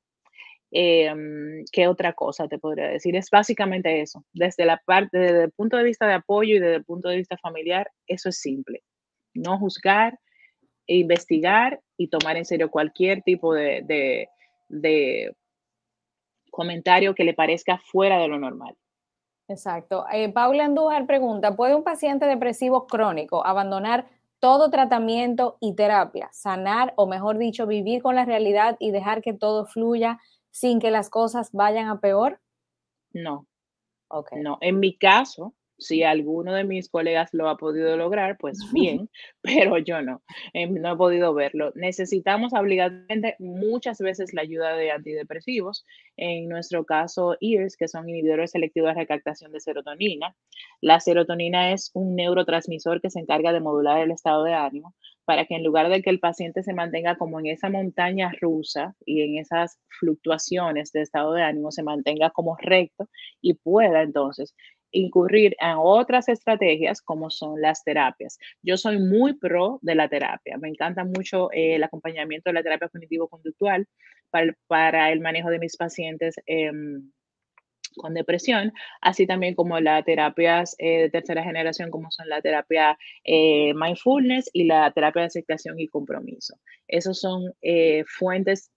Em, 0.69 1.65
¿Qué 1.71 1.87
otra 1.87 2.13
cosa 2.13 2.47
te 2.47 2.59
podría 2.59 2.89
decir? 2.89 3.15
Es 3.15 3.31
básicamente 3.31 4.01
eso. 4.01 4.23
Desde 4.33 4.65
la 4.65 4.79
parte, 4.85 5.17
desde 5.17 5.45
el 5.45 5.51
punto 5.51 5.77
de 5.77 5.83
vista 5.83 6.05
de 6.05 6.13
apoyo 6.13 6.57
y 6.57 6.59
desde 6.59 6.75
el 6.75 6.85
punto 6.85 7.09
de 7.09 7.17
vista 7.17 7.37
familiar, 7.37 7.89
eso 8.05 8.29
es 8.29 8.37
simple. 8.39 8.83
No 9.33 9.57
juzgar, 9.57 10.19
e 10.87 10.97
investigar 10.97 11.81
y 11.97 12.07
tomar 12.07 12.37
en 12.37 12.45
serio 12.45 12.69
cualquier 12.69 13.21
tipo 13.21 13.53
de, 13.53 14.29
comentario 16.51 17.15
que 17.15 17.23
le 17.23 17.33
parezca 17.33 17.77
fuera 17.77 18.17
de 18.17 18.27
lo 18.27 18.39
normal. 18.39 18.75
Exacto. 19.47 20.05
Eh, 20.11 20.31
Paula 20.31 20.65
Andújar 20.65 21.05
pregunta, 21.05 21.55
¿puede 21.55 21.75
un 21.75 21.83
paciente 21.83 22.25
depresivo 22.25 22.87
crónico 22.87 23.45
abandonar 23.45 24.07
todo 24.39 24.69
tratamiento 24.69 25.57
y 25.59 25.75
terapia, 25.75 26.29
sanar 26.31 26.93
o 26.97 27.07
mejor 27.07 27.37
dicho, 27.37 27.67
vivir 27.67 28.01
con 28.01 28.15
la 28.15 28.25
realidad 28.25 28.77
y 28.79 28.91
dejar 28.91 29.21
que 29.21 29.33
todo 29.33 29.65
fluya 29.65 30.19
sin 30.51 30.79
que 30.79 30.91
las 30.91 31.09
cosas 31.09 31.51
vayan 31.51 31.87
a 31.87 31.99
peor? 31.99 32.39
No. 33.11 33.47
Okay. 34.07 34.41
No, 34.41 34.59
en 34.61 34.79
mi 34.79 34.95
caso, 34.95 35.54
si 35.77 36.03
alguno 36.03 36.53
de 36.53 36.63
mis 36.63 36.89
colegas 36.89 37.29
lo 37.34 37.50
ha 37.50 37.58
podido 37.58 37.98
lograr, 37.98 38.38
pues 38.38 38.60
bien, 38.74 39.10
pero 39.41 39.77
yo 39.77 40.01
no, 40.01 40.22
em, 40.53 40.74
no 40.74 40.94
he 40.94 40.98
podido 40.98 41.34
verlo. 41.34 41.72
Necesitamos 41.75 42.53
obligatoriamente 42.53 43.36
muchas 43.39 44.00
veces 44.00 44.34
la 44.34 44.41
ayuda 44.41 44.75
de 44.75 44.91
antidepresivos, 44.91 45.86
en 46.17 46.48
nuestro 46.48 46.86
caso 46.86 47.36
EARS, 47.41 47.77
que 47.77 47.88
son 47.88 48.10
inhibidores 48.10 48.51
selectivos 48.51 48.89
de 48.89 49.01
recaptación 49.01 49.51
de 49.51 49.60
serotonina. 49.60 50.36
La 50.82 51.00
serotonina 51.00 51.72
es 51.72 51.91
un 51.94 52.15
neurotransmisor 52.15 53.01
que 53.01 53.10
se 53.10 53.20
encarga 53.20 53.51
de 53.51 53.60
modular 53.60 54.01
el 54.01 54.12
estado 54.12 54.44
de 54.44 54.53
ánimo 54.53 54.94
para 55.25 55.46
que 55.46 55.55
en 55.55 55.63
lugar 55.63 55.89
de 55.89 56.01
que 56.01 56.12
el 56.12 56.20
paciente 56.20 56.63
se 56.63 56.74
mantenga 56.74 57.17
como 57.17 57.39
en 57.39 57.48
esa 57.48 57.70
montaña 57.70 58.32
rusa 58.39 58.96
y 59.05 59.22
en 59.24 59.39
esas 59.39 59.79
fluctuaciones 60.00 60.91
de 60.91 61.01
estado 61.01 61.34
de 61.34 61.41
ánimo, 61.41 61.72
se 61.72 61.84
mantenga 61.84 62.29
como 62.29 62.55
recto 62.55 63.10
y 63.41 63.55
pueda 63.55 64.03
entonces 64.03 64.55
incurrir 64.95 65.55
en 65.59 65.75
otras 65.77 66.29
estrategias 66.29 67.01
como 67.01 67.29
son 67.29 67.61
las 67.61 67.83
terapias. 67.83 68.39
Yo 68.63 68.77
soy 68.77 68.97
muy 68.97 69.33
pro 69.33 69.79
de 69.81 69.95
la 69.95 70.09
terapia. 70.09 70.57
Me 70.57 70.69
encanta 70.69 71.03
mucho 71.03 71.51
eh, 71.51 71.75
el 71.75 71.83
acompañamiento 71.83 72.49
de 72.49 72.53
la 72.53 72.63
terapia 72.63 72.89
cognitivo-conductual 72.89 73.87
para, 74.67 75.11
el 75.11 75.19
manejo 75.21 75.49
de 75.49 75.59
mis 75.59 75.77
pacientes. 75.77 76.35
Em, 76.45 77.11
con 77.97 78.13
depresión, 78.13 78.73
así 78.99 79.25
también 79.25 79.55
como 79.55 79.79
las 79.79 80.03
terapias 80.03 80.75
eh, 80.79 81.03
de 81.03 81.09
tercera 81.09 81.43
generación, 81.43 81.91
como 81.91 82.11
son 82.11 82.27
la 82.27 82.41
terapia 82.41 82.97
eh, 83.23 83.73
mindfulness 83.73 84.49
y 84.51 84.65
la 84.65 84.91
terapia 84.91 85.21
de 85.21 85.27
aceptación 85.27 85.79
y 85.79 85.87
compromiso. 85.87 86.57
Esos 86.89 87.21
son 87.21 87.53
fuentes 88.05 88.69
mm, 88.69 88.75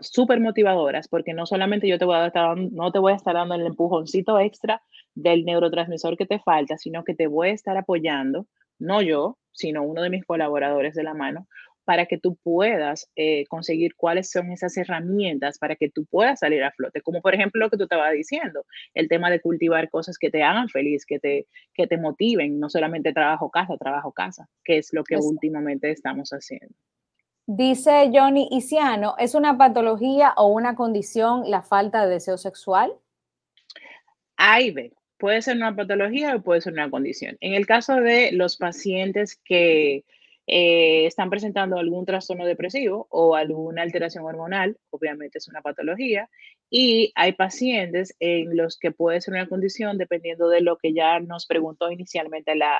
súper 0.00 0.40
motivadoras 0.40 1.08
porque 1.08 1.34
no 1.34 1.46
solamente 1.46 1.88
yo 1.88 1.98
te 1.98 2.04
voy 2.04 2.16
a 2.16 2.26
estar, 2.26 2.56
no 2.56 2.92
te 2.92 2.98
voy 2.98 3.12
a 3.12 3.16
estar 3.16 3.34
dando 3.34 3.54
el 3.54 3.66
empujoncito 3.66 4.38
extra 4.38 4.82
del 5.14 5.44
neurotransmisor 5.44 6.16
que 6.16 6.26
te 6.26 6.38
falta, 6.38 6.78
sino 6.78 7.04
que 7.04 7.14
te 7.14 7.26
voy 7.26 7.48
a 7.48 7.52
estar 7.52 7.76
apoyando, 7.76 8.46
no 8.78 9.02
yo, 9.02 9.38
sino 9.52 9.82
uno 9.82 10.02
de 10.02 10.10
mis 10.10 10.24
colaboradores 10.24 10.94
de 10.94 11.02
la 11.02 11.14
mano, 11.14 11.46
para 11.84 12.06
que 12.06 12.18
tú 12.18 12.36
puedas 12.42 13.10
eh, 13.14 13.44
conseguir 13.46 13.94
cuáles 13.94 14.30
son 14.30 14.50
esas 14.50 14.76
herramientas 14.76 15.58
para 15.58 15.76
que 15.76 15.90
tú 15.90 16.06
puedas 16.06 16.40
salir 16.40 16.64
a 16.64 16.72
flote. 16.72 17.02
Como 17.02 17.20
por 17.20 17.34
ejemplo 17.34 17.60
lo 17.60 17.70
que 17.70 17.76
tú 17.76 17.84
estabas 17.84 18.12
diciendo, 18.12 18.64
el 18.94 19.08
tema 19.08 19.30
de 19.30 19.40
cultivar 19.40 19.90
cosas 19.90 20.18
que 20.18 20.30
te 20.30 20.42
hagan 20.42 20.68
feliz, 20.68 21.04
que 21.06 21.18
te, 21.18 21.46
que 21.74 21.86
te 21.86 21.98
motiven, 21.98 22.58
no 22.58 22.70
solamente 22.70 23.12
trabajo 23.12 23.50
casa, 23.50 23.76
trabajo 23.76 24.12
casa, 24.12 24.48
que 24.64 24.78
es 24.78 24.92
lo 24.92 25.04
que 25.04 25.16
últimamente 25.16 25.90
estamos 25.90 26.30
haciendo. 26.30 26.74
Dice 27.46 28.10
Johnny 28.12 28.48
Isiano, 28.50 29.14
¿es 29.18 29.34
una 29.34 29.58
patología 29.58 30.32
o 30.36 30.46
una 30.46 30.74
condición 30.74 31.50
la 31.50 31.62
falta 31.62 32.04
de 32.04 32.14
deseo 32.14 32.38
sexual? 32.38 32.94
Ahí 34.36 34.70
ve, 34.70 34.92
puede 35.18 35.42
ser 35.42 35.56
una 35.56 35.76
patología 35.76 36.36
o 36.36 36.42
puede 36.42 36.62
ser 36.62 36.72
una 36.72 36.90
condición. 36.90 37.36
En 37.40 37.54
el 37.54 37.66
caso 37.66 37.96
de 37.96 38.32
los 38.32 38.56
pacientes 38.56 39.36
que, 39.44 40.04
eh, 40.46 41.06
están 41.06 41.30
presentando 41.30 41.78
algún 41.78 42.04
trastorno 42.04 42.44
depresivo 42.44 43.06
o 43.10 43.34
alguna 43.34 43.82
alteración 43.82 44.24
hormonal, 44.24 44.76
obviamente 44.90 45.38
es 45.38 45.48
una 45.48 45.62
patología, 45.62 46.28
y 46.68 47.12
hay 47.14 47.32
pacientes 47.32 48.14
en 48.20 48.56
los 48.56 48.78
que 48.78 48.90
puede 48.90 49.20
ser 49.22 49.34
una 49.34 49.48
condición 49.48 49.96
dependiendo 49.96 50.48
de 50.48 50.60
lo 50.60 50.76
que 50.76 50.92
ya 50.92 51.18
nos 51.20 51.46
preguntó 51.46 51.90
inicialmente 51.90 52.54
la, 52.56 52.78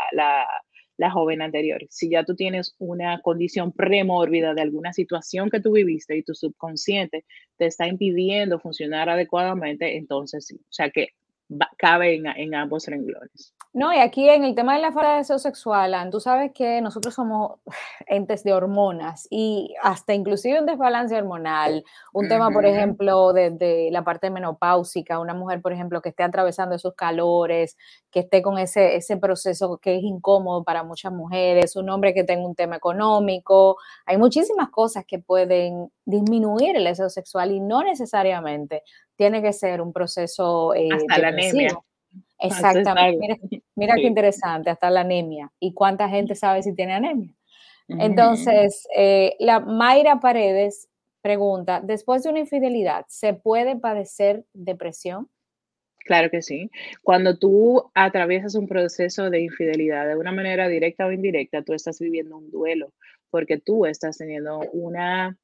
la 0.97 1.11
joven 1.11 1.43
anterior. 1.43 1.85
Si 1.91 2.11
ya 2.11 2.25
tú 2.25 2.35
tienes 2.35 2.75
una 2.79 3.21
condición 3.21 3.73
premórbida 3.73 4.55
de 4.55 4.63
alguna 4.63 4.93
situación 4.93 5.51
que 5.51 5.61
tú 5.61 5.73
viviste 5.73 6.17
y 6.17 6.23
tu 6.23 6.35
subconsciente 6.35 7.25
te 7.57 7.67
está 7.67 7.87
impidiendo 7.87 8.59
funcionar 8.59 9.09
adecuadamente, 9.09 9.97
entonces 9.97 10.47
sí. 10.47 10.57
O 10.57 10.73
sea 10.73 10.91
que 10.91 11.09
cabe 11.79 12.15
en, 12.15 12.55
ambos 12.55 12.87
renglones. 12.87 13.55
No, 13.75 13.93
y 13.93 13.99
aquí 13.99 14.29
en 14.29 14.45
el 14.45 14.55
tema 14.55 14.77
de 14.77 14.81
la 14.81 14.93
falta 14.93 15.11
de 15.11 15.17
deseo 15.19 15.41
sexual, 15.41 15.97
tú 16.13 16.21
sabes 16.21 16.53
que 16.55 16.81
nosotros 16.81 17.13
somos 17.13 17.59
entes 18.07 18.45
de 18.45 18.53
hormonas 18.53 19.27
y 19.31 19.75
hasta 19.83 20.15
inclusive 20.15 20.61
un 20.61 20.67
desbalance 20.67 21.17
hormonal, 21.17 21.85
un 22.13 22.29
tema, 22.29 22.53
por 22.53 22.67
ejemplo, 22.67 23.33
de, 23.33 23.89
la 23.91 24.05
parte 24.05 24.31
menopáusica, 24.31 25.19
una 25.19 25.35
mujer, 25.35 25.61
por 25.61 25.73
ejemplo, 25.73 26.01
que 26.03 26.11
esté 26.11 26.23
atravesando 26.23 26.77
esos 26.77 26.95
calores, 26.95 27.77
que 28.13 28.21
esté 28.21 28.43
con 28.43 28.59
ese, 28.59 28.95
ese 28.95 29.17
proceso 29.17 29.79
que 29.79 29.97
es 29.97 30.05
incómodo 30.05 30.63
para 30.63 30.85
muchas 30.85 31.13
mujeres, 31.13 31.75
un 31.75 31.91
hombre 31.91 32.15
que 32.15 32.23
tenga 32.23 32.47
un 32.47 32.55
tema 32.55 32.77
económico, 32.77 33.77
hay 34.07 34.19
muchísimas 34.19 34.71
cosas 34.71 35.05
que 35.05 35.19
pueden 35.19 35.91
disminuir 36.05 36.77
el 36.77 36.85
deseo 36.85 37.11
sexual 37.11 37.51
y 37.51 37.59
no 37.59 37.83
necesariamente 37.83 38.85
tiene 39.17 39.43
que 39.43 39.53
ser 39.53 39.81
un 39.81 39.93
proceso 39.93 40.75
eh, 40.75 40.91
hasta 40.93 41.19
la 41.19 41.29
anemia. 41.29 41.77
Exactamente. 42.47 43.39
Mira, 43.75 43.95
qué 43.95 44.07
interesante, 44.07 44.71
hasta 44.71 44.91
la 44.91 45.01
anemia. 45.01 45.51
¿Y 45.59 45.73
cuánta 45.75 46.09
gente 46.09 46.35
sabe 46.35 46.63
si 46.63 46.75
tiene 46.75 46.95
anemia? 46.95 47.35
Entonces, 47.89 48.87
eh, 48.97 49.37
la 49.39 49.61
Mayra 49.61 50.21
Paredes 50.21 50.89
pregunta, 51.21 51.81
después 51.83 52.23
de 52.23 52.31
una 52.31 52.41
infidelidad, 52.41 53.05
¿se 53.09 53.35
puede 53.35 53.77
padecer 53.77 54.45
depresión? 54.53 55.29
Claro 55.99 56.31
que 56.31 56.43
sí. 56.43 56.71
Cuando 57.03 57.39
tú 57.39 57.91
atraviesas 57.95 58.55
un 58.55 58.69
proceso 58.69 59.31
de 59.31 59.41
infidelidad 59.41 60.07
de 60.07 60.17
una 60.17 60.33
manera 60.33 60.69
directa 60.69 61.07
o 61.07 61.13
indirecta, 61.13 61.63
tú 61.63 61.73
estás 61.73 61.99
viviendo 61.99 62.37
un 62.37 62.51
duelo 62.51 62.93
porque 63.31 63.59
tú 63.59 63.87
estás 63.87 64.19
teniendo 64.19 64.61
una 64.73 65.37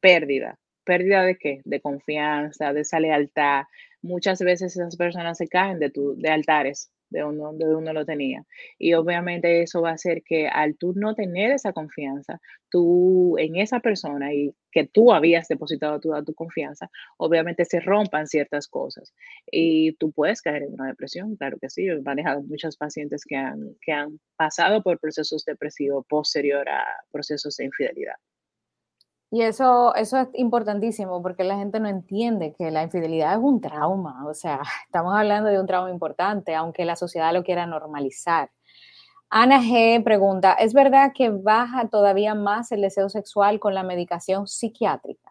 pérdida 0.00 0.58
pérdida 0.88 1.22
de 1.22 1.36
qué? 1.36 1.60
De 1.64 1.80
confianza, 1.82 2.72
de 2.72 2.80
esa 2.80 2.98
lealtad. 2.98 3.64
Muchas 4.00 4.40
veces 4.40 4.74
esas 4.74 4.96
personas 4.96 5.36
se 5.36 5.46
caen 5.46 5.78
de, 5.78 5.90
tu, 5.90 6.16
de 6.16 6.30
altares 6.30 6.90
de 7.10 7.20
donde 7.20 7.66
uno 7.74 7.92
lo 7.92 8.04
tenía. 8.04 8.44
Y 8.78 8.94
obviamente 8.94 9.62
eso 9.62 9.82
va 9.82 9.90
a 9.90 9.94
hacer 9.94 10.22
que 10.24 10.48
al 10.48 10.76
tú 10.76 10.92
no 10.94 11.14
tener 11.14 11.50
esa 11.50 11.72
confianza, 11.72 12.40
tú 12.70 13.36
en 13.38 13.56
esa 13.56 13.80
persona 13.80 14.32
y 14.32 14.54
que 14.72 14.86
tú 14.86 15.12
habías 15.12 15.48
depositado 15.48 16.00
toda 16.00 16.22
tu 16.22 16.34
confianza, 16.34 16.90
obviamente 17.18 17.64
se 17.64 17.80
rompan 17.80 18.26
ciertas 18.26 18.66
cosas. 18.66 19.12
Y 19.50 19.92
tú 19.96 20.12
puedes 20.12 20.40
caer 20.42 20.62
en 20.62 20.74
una 20.74 20.86
depresión, 20.86 21.36
claro 21.36 21.58
que 21.60 21.70
sí. 21.70 21.86
He 21.86 22.00
manejado 22.00 22.42
muchos 22.42 22.76
pacientes 22.76 23.24
que 23.26 23.36
han, 23.36 23.76
que 23.82 23.92
han 23.92 24.20
pasado 24.36 24.82
por 24.82 24.98
procesos 24.98 25.44
depresivos 25.44 26.06
posterior 26.08 26.66
a 26.68 26.84
procesos 27.10 27.56
de 27.56 27.66
infidelidad. 27.66 28.16
Y 29.30 29.42
eso, 29.42 29.94
eso 29.94 30.18
es 30.18 30.28
importantísimo 30.34 31.22
porque 31.22 31.44
la 31.44 31.58
gente 31.58 31.80
no 31.80 31.88
entiende 31.88 32.54
que 32.56 32.70
la 32.70 32.82
infidelidad 32.82 33.34
es 33.34 33.38
un 33.38 33.60
trauma. 33.60 34.26
O 34.26 34.34
sea, 34.34 34.60
estamos 34.86 35.14
hablando 35.14 35.50
de 35.50 35.60
un 35.60 35.66
trauma 35.66 35.90
importante, 35.90 36.54
aunque 36.54 36.84
la 36.84 36.96
sociedad 36.96 37.32
lo 37.32 37.44
quiera 37.44 37.66
normalizar. 37.66 38.50
Ana 39.30 39.60
G 39.60 40.02
pregunta, 40.02 40.54
¿es 40.54 40.72
verdad 40.72 41.12
que 41.14 41.28
baja 41.28 41.88
todavía 41.88 42.34
más 42.34 42.72
el 42.72 42.80
deseo 42.80 43.10
sexual 43.10 43.60
con 43.60 43.74
la 43.74 43.82
medicación 43.82 44.46
psiquiátrica? 44.46 45.30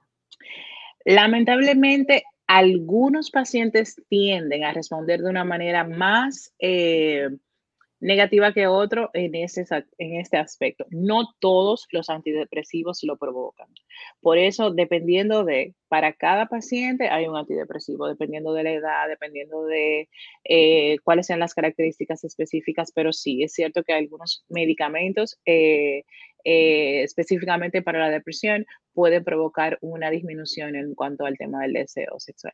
Lamentablemente, 1.04 2.24
algunos 2.46 3.32
pacientes 3.32 4.00
tienden 4.08 4.64
a 4.64 4.74
responder 4.74 5.22
de 5.22 5.30
una 5.30 5.44
manera 5.44 5.84
más 5.84 6.54
eh, 6.60 7.28
negativa 8.00 8.54
que 8.54 8.68
otro 8.68 9.10
en, 9.14 9.36
ese, 9.36 9.66
en 9.98 10.20
este 10.20 10.38
aspecto. 10.38 10.86
No 10.90 11.34
todos 11.40 11.88
los 11.92 12.10
antidepresivos 12.10 13.00
lo 13.04 13.18
provocan. 13.18 13.68
Por 14.22 14.38
eso, 14.38 14.72
dependiendo 14.72 15.44
de, 15.44 15.74
para 15.88 16.14
cada 16.14 16.48
paciente 16.48 17.10
hay 17.10 17.28
un 17.28 17.36
antidepresivo, 17.36 18.08
dependiendo 18.08 18.54
de 18.54 18.64
la 18.64 18.72
edad, 18.72 19.08
dependiendo 19.08 19.66
de 19.66 20.10
eh, 20.44 20.98
cuáles 21.04 21.28
sean 21.28 21.40
las 21.40 21.54
características 21.54 22.24
específicas, 22.24 22.92
pero 22.94 23.14
sí, 23.14 23.44
es 23.44 23.54
cierto 23.54 23.84
que 23.84 23.94
algunos 23.94 24.46
medicamentos 24.50 25.40
eh, 25.46 26.04
eh, 26.44 27.04
específicamente 27.04 27.82
para 27.82 28.00
la 28.00 28.10
depresión 28.10 28.66
pueden 28.94 29.24
provocar 29.24 29.78
una 29.82 30.10
disminución 30.10 30.76
en 30.76 30.96
cuanto 30.96 31.26
al 31.26 31.38
tema 31.38 31.62
del 31.62 31.74
deseo 31.74 32.20
sexual. 32.20 32.54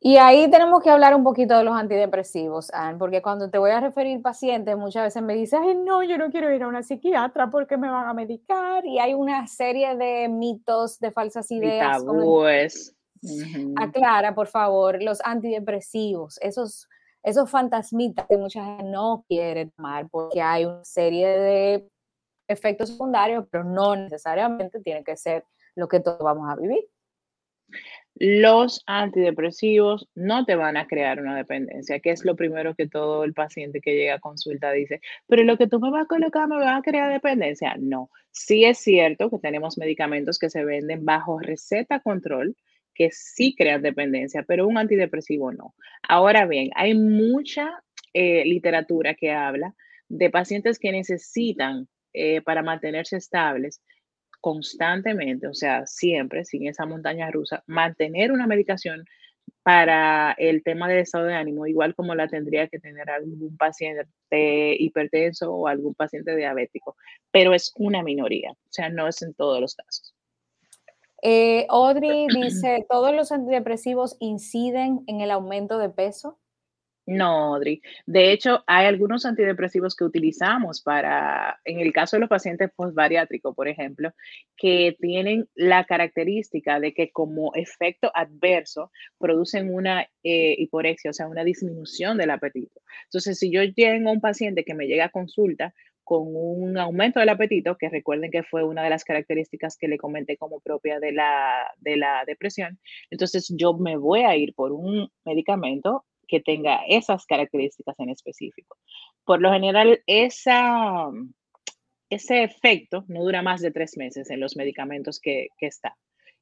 Y 0.00 0.18
ahí 0.18 0.50
tenemos 0.50 0.82
que 0.82 0.90
hablar 0.90 1.14
un 1.14 1.24
poquito 1.24 1.56
de 1.56 1.64
los 1.64 1.74
antidepresivos, 1.74 2.70
Anne, 2.72 2.98
porque 2.98 3.22
cuando 3.22 3.50
te 3.50 3.58
voy 3.58 3.70
a 3.70 3.80
referir 3.80 4.20
pacientes, 4.20 4.76
muchas 4.76 5.04
veces 5.04 5.22
me 5.22 5.34
dicen, 5.34 5.62
ay, 5.62 5.74
no, 5.74 6.02
yo 6.02 6.18
no 6.18 6.30
quiero 6.30 6.52
ir 6.54 6.62
a 6.62 6.68
una 6.68 6.82
psiquiatra 6.82 7.50
porque 7.50 7.76
me 7.76 7.88
van 7.88 8.06
a 8.06 8.14
medicar. 8.14 8.84
Y 8.84 8.98
hay 8.98 9.14
una 9.14 9.46
serie 9.46 9.96
de 9.96 10.28
mitos, 10.28 10.98
de 11.00 11.10
falsas 11.10 11.50
ideas. 11.50 12.04
Tabúes. 12.04 12.94
Aclara, 13.76 14.34
por 14.34 14.46
favor, 14.46 15.02
los 15.02 15.20
antidepresivos, 15.24 16.38
esos, 16.42 16.88
esos 17.22 17.50
fantasmitas 17.50 18.26
que 18.26 18.36
mucha 18.36 18.64
gente 18.64 18.84
no 18.84 19.24
quiere 19.26 19.66
tomar 19.70 20.08
porque 20.10 20.40
hay 20.40 20.66
una 20.66 20.84
serie 20.84 21.26
de 21.26 21.88
efectos 22.46 22.90
secundarios, 22.90 23.46
pero 23.50 23.64
no 23.64 23.96
necesariamente 23.96 24.80
tiene 24.80 25.02
que 25.02 25.16
ser 25.16 25.44
lo 25.74 25.88
que 25.88 26.00
todos 26.00 26.18
vamos 26.18 26.48
a 26.48 26.56
vivir. 26.56 26.86
Los 28.18 28.82
antidepresivos 28.86 30.08
no 30.14 30.46
te 30.46 30.54
van 30.54 30.78
a 30.78 30.86
crear 30.86 31.20
una 31.20 31.36
dependencia, 31.36 32.00
que 32.00 32.10
es 32.10 32.24
lo 32.24 32.34
primero 32.34 32.74
que 32.74 32.88
todo 32.88 33.24
el 33.24 33.34
paciente 33.34 33.82
que 33.82 33.94
llega 33.94 34.14
a 34.14 34.20
consulta 34.20 34.72
dice, 34.72 35.00
pero 35.26 35.44
lo 35.44 35.58
que 35.58 35.66
tú 35.66 35.80
me 35.80 35.90
vas 35.90 36.04
a 36.04 36.08
colocar 36.08 36.48
me 36.48 36.56
va 36.56 36.76
a 36.76 36.82
crear 36.82 37.12
dependencia. 37.12 37.76
No, 37.78 38.10
sí 38.30 38.64
es 38.64 38.78
cierto 38.78 39.28
que 39.28 39.38
tenemos 39.38 39.76
medicamentos 39.76 40.38
que 40.38 40.48
se 40.48 40.64
venden 40.64 41.04
bajo 41.04 41.38
receta 41.40 42.00
control, 42.00 42.56
que 42.94 43.10
sí 43.12 43.54
crean 43.54 43.82
dependencia, 43.82 44.44
pero 44.48 44.66
un 44.66 44.78
antidepresivo 44.78 45.52
no. 45.52 45.74
Ahora 46.08 46.46
bien, 46.46 46.70
hay 46.74 46.94
mucha 46.94 47.82
eh, 48.14 48.46
literatura 48.46 49.12
que 49.14 49.32
habla 49.32 49.74
de 50.08 50.30
pacientes 50.30 50.78
que 50.78 50.90
necesitan 50.90 51.86
eh, 52.14 52.40
para 52.40 52.62
mantenerse 52.62 53.18
estables 53.18 53.82
constantemente, 54.46 55.48
o 55.48 55.54
sea, 55.54 55.84
siempre, 55.88 56.44
sin 56.44 56.68
esa 56.68 56.86
montaña 56.86 57.32
rusa, 57.32 57.64
mantener 57.66 58.30
una 58.30 58.46
medicación 58.46 59.04
para 59.64 60.36
el 60.38 60.62
tema 60.62 60.88
del 60.88 60.98
estado 60.98 61.24
de 61.24 61.34
ánimo, 61.34 61.66
igual 61.66 61.96
como 61.96 62.14
la 62.14 62.28
tendría 62.28 62.68
que 62.68 62.78
tener 62.78 63.10
algún 63.10 63.56
paciente 63.56 64.06
hipertenso 64.78 65.52
o 65.52 65.66
algún 65.66 65.94
paciente 65.94 66.36
diabético, 66.36 66.94
pero 67.32 67.54
es 67.54 67.72
una 67.74 68.04
minoría, 68.04 68.52
o 68.52 68.70
sea, 68.70 68.88
no 68.88 69.08
es 69.08 69.20
en 69.20 69.34
todos 69.34 69.60
los 69.60 69.74
casos. 69.74 70.14
Eh, 71.22 71.66
Audrey 71.68 72.28
dice, 72.32 72.86
¿todos 72.88 73.12
los 73.12 73.32
antidepresivos 73.32 74.16
inciden 74.20 75.02
en 75.08 75.22
el 75.22 75.32
aumento 75.32 75.78
de 75.78 75.88
peso? 75.88 76.38
No, 77.06 77.54
Audrey. 77.54 77.80
De 78.04 78.32
hecho, 78.32 78.64
hay 78.66 78.86
algunos 78.86 79.24
antidepresivos 79.26 79.94
que 79.94 80.02
utilizamos 80.02 80.82
para, 80.82 81.60
en 81.64 81.78
el 81.78 81.92
caso 81.92 82.16
de 82.16 82.20
los 82.20 82.28
pacientes 82.28 82.70
postbariátricos, 82.74 83.54
por 83.54 83.68
ejemplo, 83.68 84.12
que 84.56 84.96
tienen 85.00 85.48
la 85.54 85.84
característica 85.84 86.80
de 86.80 86.92
que 86.94 87.12
como 87.12 87.54
efecto 87.54 88.10
adverso 88.12 88.90
producen 89.18 89.72
una 89.72 90.02
eh, 90.24 90.56
hiporexia, 90.58 91.10
o 91.10 91.14
sea, 91.14 91.28
una 91.28 91.44
disminución 91.44 92.18
del 92.18 92.30
apetito. 92.30 92.80
Entonces, 93.04 93.38
si 93.38 93.52
yo 93.52 93.60
tengo 93.72 94.10
un 94.10 94.20
paciente 94.20 94.64
que 94.64 94.74
me 94.74 94.88
llega 94.88 95.04
a 95.04 95.10
consulta 95.10 95.74
con 96.02 96.22
un 96.34 96.76
aumento 96.76 97.20
del 97.20 97.28
apetito, 97.28 97.76
que 97.76 97.88
recuerden 97.88 98.32
que 98.32 98.42
fue 98.42 98.64
una 98.64 98.82
de 98.82 98.90
las 98.90 99.04
características 99.04 99.76
que 99.76 99.88
le 99.88 99.98
comenté 99.98 100.36
como 100.36 100.60
propia 100.60 100.98
de 100.98 101.12
la, 101.12 101.72
de 101.78 101.96
la 101.96 102.24
depresión, 102.26 102.80
entonces 103.10 103.52
yo 103.56 103.74
me 103.74 103.96
voy 103.96 104.22
a 104.22 104.36
ir 104.36 104.54
por 104.54 104.72
un 104.72 105.08
medicamento 105.24 106.04
que 106.26 106.40
tenga 106.40 106.80
esas 106.88 107.26
características 107.26 107.98
en 107.98 108.10
específico. 108.10 108.76
Por 109.24 109.40
lo 109.40 109.52
general, 109.52 110.02
ese 110.06 110.44
efecto 112.10 113.04
no 113.08 113.22
dura 113.22 113.42
más 113.42 113.60
de 113.60 113.70
tres 113.70 113.96
meses 113.96 114.30
en 114.30 114.40
los 114.40 114.56
medicamentos 114.56 115.20
que 115.20 115.48
está. 115.60 115.96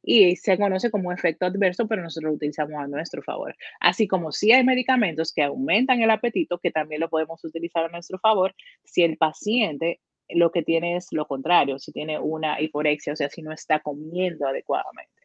Y 0.07 0.37
se 0.37 0.59
conoce 0.59 0.91
como 0.91 1.13
efecto 1.13 1.47
adverso, 1.47 1.89
pero 1.89 2.03
nosotros 2.03 2.31
lo 2.31 2.37
utilizamos 2.37 2.75
a 2.75 2.87
nuestro 2.87 3.23
favor. 3.23 3.57
Así 3.81 4.07
como 4.07 4.33
si 4.33 4.53
hay 4.53 4.63
medicamentos 4.63 5.33
que 5.33 5.43
aumentan 5.43 6.03
el 6.03 6.11
apetito, 6.11 6.59
que 6.59 6.71
también 6.71 7.01
lo 7.01 7.09
podemos 7.09 7.43
utilizar 7.43 7.87
a 7.87 7.89
nuestro 7.89 8.19
favor 8.19 8.55
si 8.85 9.03
el 9.03 9.17
paciente 9.17 10.01
lo 10.29 10.51
que 10.51 10.63
tiene 10.63 10.97
es 10.97 11.09
lo 11.11 11.27
contrario, 11.27 11.79
si 11.79 11.91
tiene 11.91 12.19
una 12.19 12.61
hiporexia, 12.61 13.15
o 13.15 13.17
sea, 13.17 13.31
si 13.31 13.41
no 13.41 13.51
está 13.53 13.81
comiendo 13.81 14.47
adecuadamente. 14.47 15.24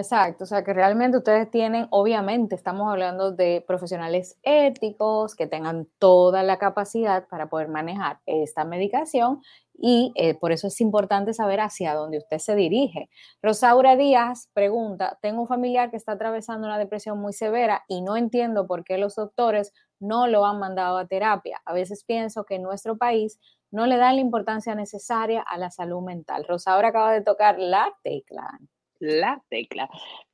Exacto, 0.00 0.44
o 0.44 0.46
sea 0.46 0.64
que 0.64 0.72
realmente 0.72 1.18
ustedes 1.18 1.50
tienen, 1.50 1.86
obviamente 1.90 2.54
estamos 2.54 2.90
hablando 2.90 3.32
de 3.32 3.62
profesionales 3.66 4.38
éticos 4.42 5.34
que 5.34 5.46
tengan 5.46 5.86
toda 5.98 6.42
la 6.42 6.56
capacidad 6.58 7.28
para 7.28 7.50
poder 7.50 7.68
manejar 7.68 8.18
esta 8.24 8.64
medicación 8.64 9.42
y 9.74 10.10
eh, 10.14 10.38
por 10.38 10.52
eso 10.52 10.68
es 10.68 10.80
importante 10.80 11.34
saber 11.34 11.60
hacia 11.60 11.92
dónde 11.92 12.16
usted 12.16 12.38
se 12.38 12.56
dirige. 12.56 13.10
Rosaura 13.42 13.94
Díaz 13.94 14.48
pregunta, 14.54 15.18
tengo 15.20 15.42
un 15.42 15.48
familiar 15.48 15.90
que 15.90 15.98
está 15.98 16.12
atravesando 16.12 16.66
una 16.66 16.78
depresión 16.78 17.18
muy 17.18 17.34
severa 17.34 17.84
y 17.86 18.00
no 18.00 18.16
entiendo 18.16 18.66
por 18.66 18.84
qué 18.84 18.96
los 18.96 19.16
doctores 19.16 19.74
no 19.98 20.26
lo 20.28 20.46
han 20.46 20.58
mandado 20.58 20.96
a 20.96 21.08
terapia. 21.08 21.60
A 21.66 21.74
veces 21.74 22.04
pienso 22.04 22.44
que 22.44 22.54
en 22.54 22.62
nuestro 22.62 22.96
país 22.96 23.38
no 23.70 23.84
le 23.84 23.98
dan 23.98 24.14
la 24.14 24.22
importancia 24.22 24.74
necesaria 24.74 25.42
a 25.42 25.58
la 25.58 25.70
salud 25.70 26.00
mental. 26.00 26.46
Rosaura 26.48 26.88
acaba 26.88 27.12
de 27.12 27.20
tocar 27.20 27.58
la 27.58 27.92
tecla. 28.02 28.58
La 29.00 29.42
tecla. 29.48 29.88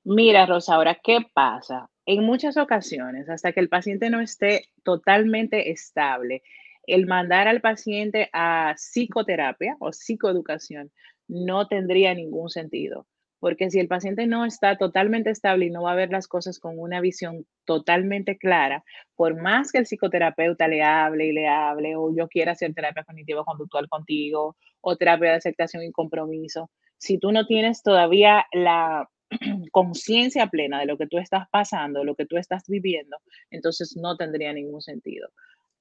Mira, 0.05 0.45
Rosaura, 0.45 0.99
¿qué 1.03 1.21
pasa? 1.33 1.89
En 2.05 2.25
muchas 2.25 2.57
ocasiones, 2.57 3.29
hasta 3.29 3.53
que 3.53 3.61
el 3.61 3.69
paciente 3.69 4.11
no 4.11 4.21
esté 4.21 4.67
totalmente 4.83 5.71
estable, 5.71 6.43
el 6.87 7.07
mandar 7.07 7.47
al 7.49 7.61
paciente 7.61 8.29
a 8.33 8.75
psicoterapia 8.77 9.77
o 9.81 9.93
psicoeducación 9.93 10.91
no 11.29 11.69
tendría 11.69 12.15
ningún 12.15 12.49
sentido, 12.49 13.07
porque 13.39 13.71
si 13.71 13.79
el 13.79 13.89
paciente 13.89 14.27
no 14.27 14.45
está 14.45 14.77
totalmente 14.77 15.31
estable 15.31 15.67
y 15.67 15.71
no 15.71 15.83
va 15.83 15.93
a 15.93 15.97
ver 15.97 16.11
las 16.11 16.27
cosas 16.27 16.59
con 16.59 16.79
una 16.79 17.01
visión 17.01 17.47
totalmente 17.65 18.37
clara, 18.37 18.85
por 19.15 19.41
más 19.41 19.71
que 19.71 19.79
el 19.79 19.87
psicoterapeuta 19.87 20.67
le 20.67 20.83
hable 20.83 21.27
y 21.27 21.33
le 21.33 21.47
hable, 21.49 21.95
o 21.97 22.13
yo 22.17 22.27
quiera 22.29 22.53
hacer 22.53 22.75
terapia 22.75 23.05
cognitivo-conductual 23.05 23.89
contigo, 23.89 24.57
o 24.81 24.97
terapia 24.97 25.31
de 25.31 25.37
aceptación 25.37 25.85
y 25.85 25.93
compromiso, 25.93 26.71
si 26.99 27.19
tú 27.19 27.33
no 27.33 27.47
tienes 27.47 27.83
todavía 27.83 28.47
la 28.53 29.09
conciencia 29.73 30.47
plena 30.49 30.81
de 30.81 30.87
lo 30.87 30.97
que 30.99 31.07
tú 31.07 31.19
estás 31.19 31.49
pasando, 31.51 32.05
lo 32.05 32.15
que 32.15 32.27
tú 32.27 32.37
estás 32.37 32.65
viviendo, 32.69 33.17
entonces 33.51 33.97
no 33.97 34.17
tendría 34.17 34.53
ningún 34.53 34.81
sentido. 34.81 35.29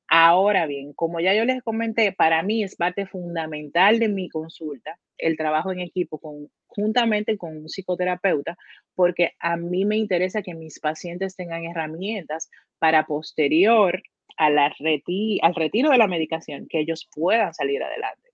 Ahora 0.07 0.67
bien, 0.67 0.93
como 0.93 1.19
ya 1.19 1.33
yo 1.33 1.45
les 1.45 1.63
comenté, 1.63 2.11
para 2.11 2.43
mí 2.43 2.63
es 2.63 2.75
parte 2.75 3.07
fundamental 3.07 3.99
de 3.99 4.07
mi 4.07 4.29
consulta 4.29 4.99
el 5.17 5.37
trabajo 5.37 5.71
en 5.71 5.79
equipo 5.79 6.19
con, 6.19 6.49
juntamente 6.67 7.37
con 7.37 7.57
un 7.57 7.69
psicoterapeuta, 7.69 8.57
porque 8.95 9.31
a 9.39 9.57
mí 9.57 9.85
me 9.85 9.97
interesa 9.97 10.41
que 10.41 10.53
mis 10.53 10.79
pacientes 10.79 11.35
tengan 11.35 11.63
herramientas 11.65 12.49
para 12.79 13.05
posterior 13.05 14.01
a 14.37 14.49
la 14.49 14.65
al 14.65 15.55
retiro 15.55 15.91
de 15.91 15.97
la 15.97 16.07
medicación, 16.07 16.67
que 16.67 16.79
ellos 16.79 17.07
puedan 17.15 17.53
salir 17.53 17.81
adelante. 17.81 18.24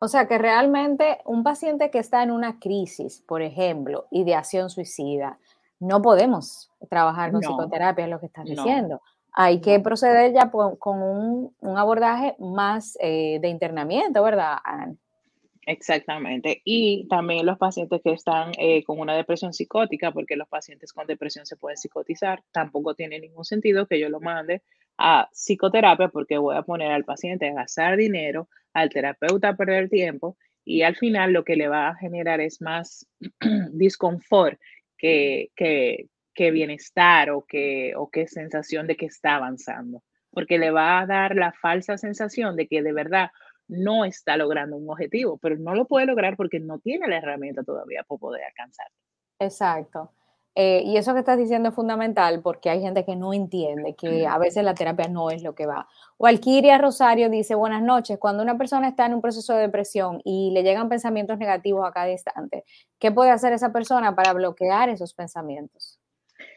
O 0.00 0.08
sea 0.08 0.28
que 0.28 0.38
realmente 0.38 1.18
un 1.24 1.42
paciente 1.42 1.90
que 1.90 1.98
está 1.98 2.22
en 2.22 2.30
una 2.30 2.58
crisis, 2.60 3.22
por 3.26 3.42
ejemplo, 3.42 4.06
ideación 4.10 4.70
suicida, 4.70 5.38
no 5.80 6.02
podemos 6.02 6.70
trabajar 6.88 7.32
con 7.32 7.40
psicoterapia, 7.40 8.04
es 8.04 8.10
lo 8.10 8.20
que 8.20 8.26
estás 8.26 8.44
diciendo. 8.44 9.00
Hay 9.32 9.60
que 9.60 9.78
proceder 9.80 10.32
ya 10.32 10.50
con 10.50 11.02
un, 11.02 11.52
abordaje 11.76 12.36
más 12.38 12.96
eh, 13.00 13.38
de 13.40 13.48
internamiento, 13.48 14.22
¿verdad, 14.22 14.58
Exactamente. 15.68 16.62
Y 16.64 17.06
también 17.08 17.44
los 17.44 17.58
pacientes 17.58 18.00
que 18.02 18.12
están 18.12 18.52
eh, 18.56 18.82
con 18.84 18.98
una 18.98 19.14
depresión 19.14 19.52
psicótica, 19.52 20.12
porque 20.12 20.34
los 20.34 20.48
pacientes 20.48 20.94
con 20.94 21.06
depresión 21.06 21.44
se 21.44 21.56
pueden 21.56 21.76
psicotizar, 21.76 22.42
tampoco 22.52 22.94
tiene 22.94 23.20
ningún 23.20 23.44
sentido 23.44 23.86
que 23.86 24.00
yo 24.00 24.08
lo 24.08 24.18
mande 24.18 24.62
a 24.96 25.28
psicoterapia 25.30 26.08
porque 26.08 26.38
voy 26.38 26.56
a 26.56 26.62
poner 26.62 26.90
al 26.90 27.04
paciente 27.04 27.50
a 27.50 27.52
gastar 27.52 27.98
dinero, 27.98 28.48
al 28.80 28.90
terapeuta 28.90 29.56
perder 29.56 29.88
tiempo 29.88 30.36
y 30.64 30.82
al 30.82 30.96
final 30.96 31.32
lo 31.32 31.44
que 31.44 31.56
le 31.56 31.68
va 31.68 31.88
a 31.88 31.94
generar 31.94 32.40
es 32.40 32.60
más 32.60 33.08
disconfort 33.72 34.58
que, 34.96 35.50
que, 35.56 36.08
qué 36.34 36.50
bienestar 36.50 37.30
o 37.30 37.44
qué, 37.46 37.94
o 37.96 38.10
qué 38.10 38.28
sensación 38.28 38.86
de 38.86 38.96
que 38.96 39.06
está 39.06 39.36
avanzando, 39.36 40.02
porque 40.30 40.58
le 40.58 40.70
va 40.70 41.00
a 41.00 41.06
dar 41.06 41.34
la 41.34 41.52
falsa 41.52 41.98
sensación 41.98 42.54
de 42.54 42.68
que 42.68 42.82
de 42.82 42.92
verdad 42.92 43.30
no 43.66 44.04
está 44.04 44.36
logrando 44.36 44.76
un 44.76 44.88
objetivo, 44.90 45.38
pero 45.38 45.56
no 45.56 45.74
lo 45.74 45.86
puede 45.86 46.06
lograr 46.06 46.36
porque 46.36 46.60
no 46.60 46.78
tiene 46.78 47.08
la 47.08 47.18
herramienta 47.18 47.62
todavía 47.62 48.04
para 48.06 48.18
poder 48.18 48.44
alcanzar. 48.44 48.86
Exacto. 49.38 50.12
Eh, 50.60 50.82
y 50.84 50.96
eso 50.96 51.12
que 51.12 51.20
estás 51.20 51.38
diciendo 51.38 51.68
es 51.68 51.74
fundamental 51.76 52.40
porque 52.42 52.68
hay 52.68 52.80
gente 52.80 53.04
que 53.04 53.14
no 53.14 53.32
entiende 53.32 53.94
que 53.94 54.26
a 54.26 54.38
veces 54.38 54.64
la 54.64 54.74
terapia 54.74 55.06
no 55.06 55.30
es 55.30 55.44
lo 55.44 55.54
que 55.54 55.66
va. 55.66 55.86
Walkiria 56.18 56.78
Rosario 56.78 57.30
dice, 57.30 57.54
buenas 57.54 57.80
noches, 57.80 58.18
cuando 58.18 58.42
una 58.42 58.58
persona 58.58 58.88
está 58.88 59.06
en 59.06 59.14
un 59.14 59.20
proceso 59.20 59.54
de 59.54 59.60
depresión 59.60 60.20
y 60.24 60.50
le 60.50 60.64
llegan 60.64 60.88
pensamientos 60.88 61.38
negativos 61.38 61.86
a 61.86 61.92
cada 61.92 62.10
instante, 62.10 62.64
¿qué 62.98 63.12
puede 63.12 63.30
hacer 63.30 63.52
esa 63.52 63.72
persona 63.72 64.16
para 64.16 64.32
bloquear 64.32 64.88
esos 64.88 65.14
pensamientos? 65.14 66.00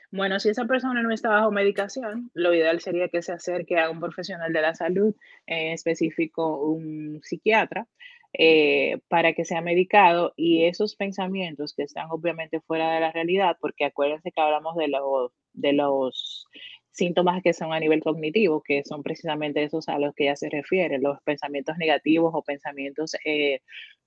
Bueno, 0.10 0.40
si 0.40 0.50
esa 0.50 0.66
persona 0.66 1.04
no 1.04 1.14
está 1.14 1.30
bajo 1.30 1.52
medicación, 1.52 2.32
lo 2.34 2.56
ideal 2.56 2.80
sería 2.80 3.08
que 3.08 3.22
se 3.22 3.34
acerque 3.34 3.80
a 3.80 3.92
un 3.92 4.00
profesional 4.00 4.52
de 4.52 4.62
la 4.64 4.74
salud, 4.74 5.14
en 5.46 5.74
específico 5.74 6.58
un 6.58 7.20
psiquiatra, 7.22 7.86
eh, 8.34 9.00
para 9.10 9.34
que 9.34 9.46
sea 9.46 9.62
medicado 9.62 10.34
y 10.38 10.66
esos 10.66 10.96
pensamientos 10.96 11.74
que 11.74 11.84
están 11.84 12.08
obviamente 12.12 12.62
fuera 12.62 12.94
de 12.94 13.00
la 13.02 13.12
realidad, 13.12 13.58
porque 13.60 13.86
acuérdense 13.86 14.32
que 14.32 14.42
hablamos 14.42 14.76
de 14.78 14.88
los, 14.88 15.32
de 15.54 15.74
los 15.74 16.48
síntomas 16.92 17.42
que 17.44 17.54
son 17.54 17.74
a 17.74 17.80
nivel 17.80 18.02
cognitivo, 18.02 18.62
que 18.62 18.84
son 18.84 19.04
precisamente 19.04 19.64
esos 19.64 19.88
a 19.90 20.00
los 20.00 20.14
que 20.16 20.26
ya 20.26 20.36
se 20.36 20.50
refiere, 20.50 21.00
los 21.00 21.22
pensamientos 21.24 21.78
negativos 21.78 22.32
o 22.34 22.42
pensamientos 22.44 23.16
eh, 23.26 23.62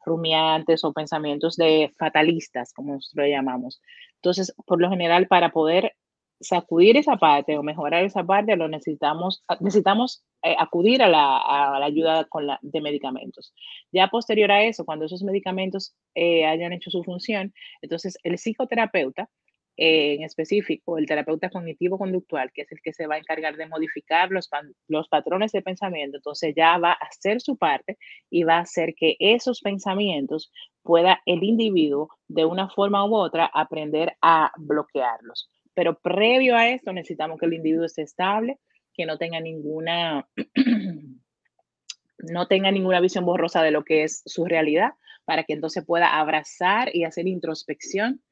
rumiantes 0.05 0.85
o 0.85 0.93
pensamientos 0.93 1.57
de 1.57 1.91
fatalistas, 1.99 2.73
como 2.73 2.95
nosotros 2.95 3.27
lo 3.27 3.31
llamamos. 3.31 3.81
Entonces, 4.17 4.55
por 4.67 4.81
lo 4.81 4.91
general, 4.91 5.27
para 5.29 5.51
poder 5.51 5.95
sacudir 6.41 6.97
esa 6.97 7.17
parte 7.17 7.57
o 7.57 7.63
mejorar 7.63 8.05
esa 8.05 8.25
parte, 8.25 8.57
lo 8.57 8.69
necesitamos, 8.69 9.45
necesitamos 9.61 10.25
eh, 10.43 10.55
acudir 10.59 11.03
a 11.03 11.09
la, 11.09 11.85
ayuda 11.85 12.25
con 12.27 12.47
la, 12.47 12.59
de 12.63 12.81
medicamentos. 12.81 13.55
Ya 13.93 14.09
posterior 14.09 14.51
a 14.51 14.65
eso, 14.65 14.85
cuando 14.85 15.07
esos 15.07 15.23
medicamentos 15.23 15.95
eh, 16.15 16.45
hayan 16.47 16.73
hecho 16.73 16.91
su 16.91 17.03
función, 17.05 17.53
entonces 17.83 18.19
el 18.23 18.39
psicoterapeuta, 18.39 19.29
eh, 19.77 20.15
en 20.15 20.23
específico, 20.23 20.99
el 20.99 21.07
terapeuta 21.07 21.51
cognitivo-conductual, 21.51 22.53
que 22.53 22.63
es 22.63 22.71
el 22.71 22.81
que 22.81 22.93
se 22.93 23.09
va 23.09 23.17
a 23.17 23.19
encargar 23.19 23.57
de 23.57 23.67
modificar 23.67 24.31
los, 24.31 24.49
los 24.87 25.09
patrones 25.09 25.51
de 25.51 25.63
pensamiento, 25.63 26.19
entonces 26.19 26.55
ya 26.57 26.79
va 26.79 26.93
a 26.93 27.07
hacer 27.07 27.41
su 27.41 27.57
parte 27.57 27.99
y 28.31 28.45
va 28.45 28.59
a 28.59 28.61
hacer 28.61 28.95
que 28.95 29.17
esos 29.19 29.61
pensamientos 29.61 30.53
pueda 30.83 31.21
el 31.27 31.43
individuo 31.43 32.09
de 32.29 32.45
una 32.45 32.69
forma 32.69 33.05
u 33.05 33.17
otra 33.17 33.47
aprender 33.53 34.17
a 34.23 34.53
bloquearlos. 34.57 35.51
Pero 35.75 35.99
previo 35.99 36.57
a 36.57 36.69
esto 36.69 36.93
necesitamos 36.93 37.39
que 37.39 37.47
el 37.47 37.55
individuo 37.55 37.85
esté 37.85 38.03
estable, 38.03 38.59
que 38.93 39.07
no 39.07 39.19
tenga 39.19 39.41
ninguna, 39.41 40.29
no 42.19 42.47
tenga 42.47 42.71
ninguna 42.71 43.01
visión 43.01 43.25
borrosa 43.25 43.63
de 43.63 43.71
lo 43.71 43.85
que 43.85 44.05
es 44.05 44.23
su 44.25 44.45
realidad, 44.45 44.93
para 45.25 45.45
que 45.45 45.55
entonces 45.55 45.85
pueda 45.85 46.19
abrazar 46.19 46.95
y 46.95 47.05
hacer 47.05 47.27
introspección 47.27 48.23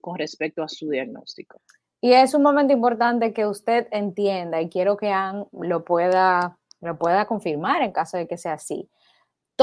con 0.00 0.18
respecto 0.18 0.62
a 0.62 0.68
su 0.68 0.88
diagnóstico. 0.88 1.60
Y 2.00 2.12
es 2.12 2.34
un 2.34 2.42
momento 2.42 2.72
importante 2.72 3.32
que 3.32 3.46
usted 3.46 3.86
entienda, 3.90 4.60
y 4.60 4.68
quiero 4.68 4.96
que 4.96 5.12
pueda, 5.84 6.58
lo 6.80 6.98
pueda 6.98 7.26
confirmar 7.26 7.82
en 7.82 7.92
caso 7.92 8.16
de 8.16 8.26
que 8.26 8.36
sea 8.36 8.54
así 8.54 8.88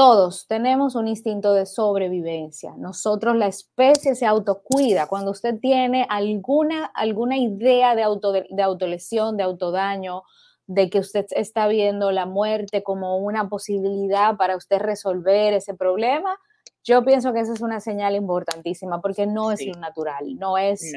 todos 0.00 0.46
tenemos 0.46 0.94
un 0.94 1.08
instinto 1.08 1.52
de 1.52 1.66
sobrevivencia. 1.66 2.72
Nosotros, 2.78 3.36
la 3.36 3.48
especie 3.48 4.14
se 4.14 4.24
autocuida. 4.24 5.06
Cuando 5.06 5.30
usted 5.30 5.58
tiene 5.60 6.06
alguna, 6.08 6.86
alguna 6.86 7.36
idea 7.36 7.94
de, 7.94 8.02
auto, 8.02 8.32
de 8.32 8.62
autolesión, 8.62 9.36
de 9.36 9.42
autodaño, 9.42 10.22
de 10.66 10.88
que 10.88 11.00
usted 11.00 11.26
está 11.32 11.68
viendo 11.68 12.12
la 12.12 12.24
muerte 12.24 12.82
como 12.82 13.18
una 13.18 13.50
posibilidad 13.50 14.38
para 14.38 14.56
usted 14.56 14.78
resolver 14.78 15.52
ese 15.52 15.74
problema, 15.74 16.34
yo 16.82 17.04
pienso 17.04 17.34
que 17.34 17.40
esa 17.40 17.52
es 17.52 17.60
una 17.60 17.80
señal 17.80 18.14
importantísima 18.16 19.02
porque 19.02 19.26
no 19.26 19.52
es 19.52 19.66
lo 19.66 19.78
natural, 19.78 20.34
no 20.38 20.56
es 20.56 20.94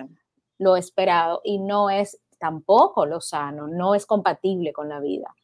lo 0.59 0.77
esperado 0.77 1.41
y 1.43 1.59
no 1.59 1.89
es 1.89 2.21
tampoco 2.39 3.05
lo 3.05 3.19
sano, 3.19 3.67
no 3.67 3.95
es 3.95 4.05
compatible 4.05 4.71
con 4.71 4.87
la 4.87 5.01
vida. 5.01 5.35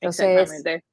Exactamente. 0.00 0.84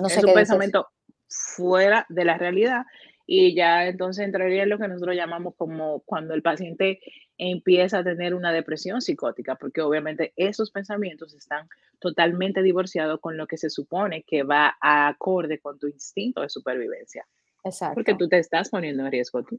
No 0.00 0.08
sé 0.08 0.20
es 0.20 0.24
un 0.24 0.32
pensamiento 0.32 0.88
fuera 1.32 2.06
de 2.08 2.24
la 2.24 2.38
realidad 2.38 2.84
y 3.26 3.54
ya 3.54 3.86
entonces 3.86 4.24
entraría 4.24 4.64
en 4.64 4.68
lo 4.68 4.78
que 4.78 4.88
nosotros 4.88 5.16
llamamos 5.16 5.54
como 5.56 6.00
cuando 6.00 6.34
el 6.34 6.42
paciente 6.42 7.00
empieza 7.38 7.98
a 7.98 8.04
tener 8.04 8.34
una 8.34 8.52
depresión 8.52 9.00
psicótica, 9.00 9.56
porque 9.56 9.80
obviamente 9.80 10.32
esos 10.36 10.70
pensamientos 10.70 11.34
están 11.34 11.68
totalmente 11.98 12.62
divorciados 12.62 13.20
con 13.20 13.36
lo 13.36 13.46
que 13.46 13.56
se 13.56 13.70
supone 13.70 14.22
que 14.24 14.42
va 14.42 14.76
a 14.80 15.08
acorde 15.08 15.58
con 15.60 15.78
tu 15.78 15.86
instinto 15.86 16.42
de 16.42 16.48
supervivencia. 16.48 17.26
Exacto. 17.64 17.94
Porque 17.94 18.14
tú 18.14 18.28
te 18.28 18.38
estás 18.38 18.70
poniendo 18.70 19.04
en 19.04 19.12
riesgo 19.12 19.42
tú. 19.42 19.58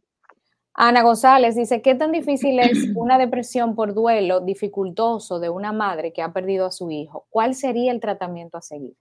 Ana 0.76 1.04
González 1.04 1.56
dice, 1.56 1.82
¿qué 1.82 1.94
tan 1.94 2.12
difícil 2.12 2.60
es 2.60 2.90
una 2.96 3.18
depresión 3.18 3.76
por 3.76 3.94
duelo 3.94 4.40
dificultoso 4.40 5.40
de 5.40 5.50
una 5.50 5.72
madre 5.72 6.14
que 6.14 6.24
ha 6.24 6.34
perdido 6.34 6.66
a 6.66 6.72
su 6.72 6.90
hijo? 6.90 7.28
¿Cuál 7.30 7.54
sería 7.54 7.92
el 7.92 8.00
tratamiento 8.00 8.58
a 8.58 8.62
seguir? 8.62 8.96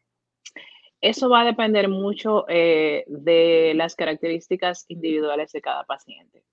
Eso 1.03 1.29
va 1.29 1.41
a 1.41 1.45
depender 1.45 1.89
mucho 1.89 2.45
eh, 2.49 3.05
de 3.09 3.73
las 3.75 3.97
características 3.97 4.85
individuales 4.87 5.51
de 5.51 5.61
cada 5.61 5.83
paciente. 5.83 6.45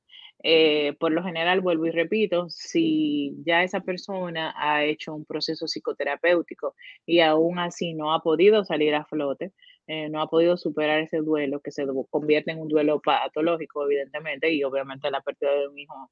Eh, 0.42 0.94
por 1.00 1.12
lo 1.12 1.24
general, 1.24 1.62
vuelvo 1.62 1.86
y 1.86 1.92
repito, 1.92 2.50
si 2.50 3.36
ya 3.46 3.62
esa 3.64 3.82
persona 3.82 4.56
ha 4.58 4.86
hecho 4.86 5.14
un 5.14 5.26
proceso 5.26 5.68
psicoterapéutico 5.68 6.74
y 7.06 7.20
aún 7.20 7.60
así 7.60 7.94
no 7.94 8.12
ha 8.12 8.24
podido 8.24 8.66
salir 8.66 8.96
a 8.96 9.06
flote, 9.06 9.54
eh, 9.86 10.10
no 10.10 10.20
ha 10.20 10.28
podido 10.30 10.58
superar 10.58 11.02
ese 11.02 11.18
duelo, 11.18 11.62
que 11.62 11.72
se 11.72 11.86
convierte 12.10 12.52
en 12.52 12.60
un 12.60 12.70
duelo 12.70 13.02
patológico, 13.02 13.86
evidentemente, 13.86 14.52
y 14.52 14.64
obviamente 14.64 15.12
la 15.12 15.22
pérdida 15.22 15.54
de 15.54 15.68
un 15.68 15.78
hijo 15.78 16.10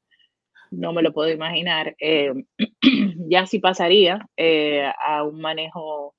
no 0.69 0.93
me 0.93 1.02
lo 1.02 1.12
puedo 1.13 1.32
imaginar, 1.32 1.95
ya 3.30 3.45
sí 3.47 3.60
pasaría 3.60 4.30
a 5.08 5.23
un 5.23 5.39
manejo 5.41 6.17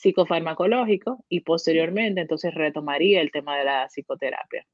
psicofarmacológico 0.00 1.24
y 1.28 1.40
posteriormente 1.40 2.22
entonces 2.22 2.54
retomaría 2.54 3.20
el 3.20 3.30
tema 3.30 3.56
de 3.58 3.64
la 3.64 3.88
psicoterapia. 3.88 4.66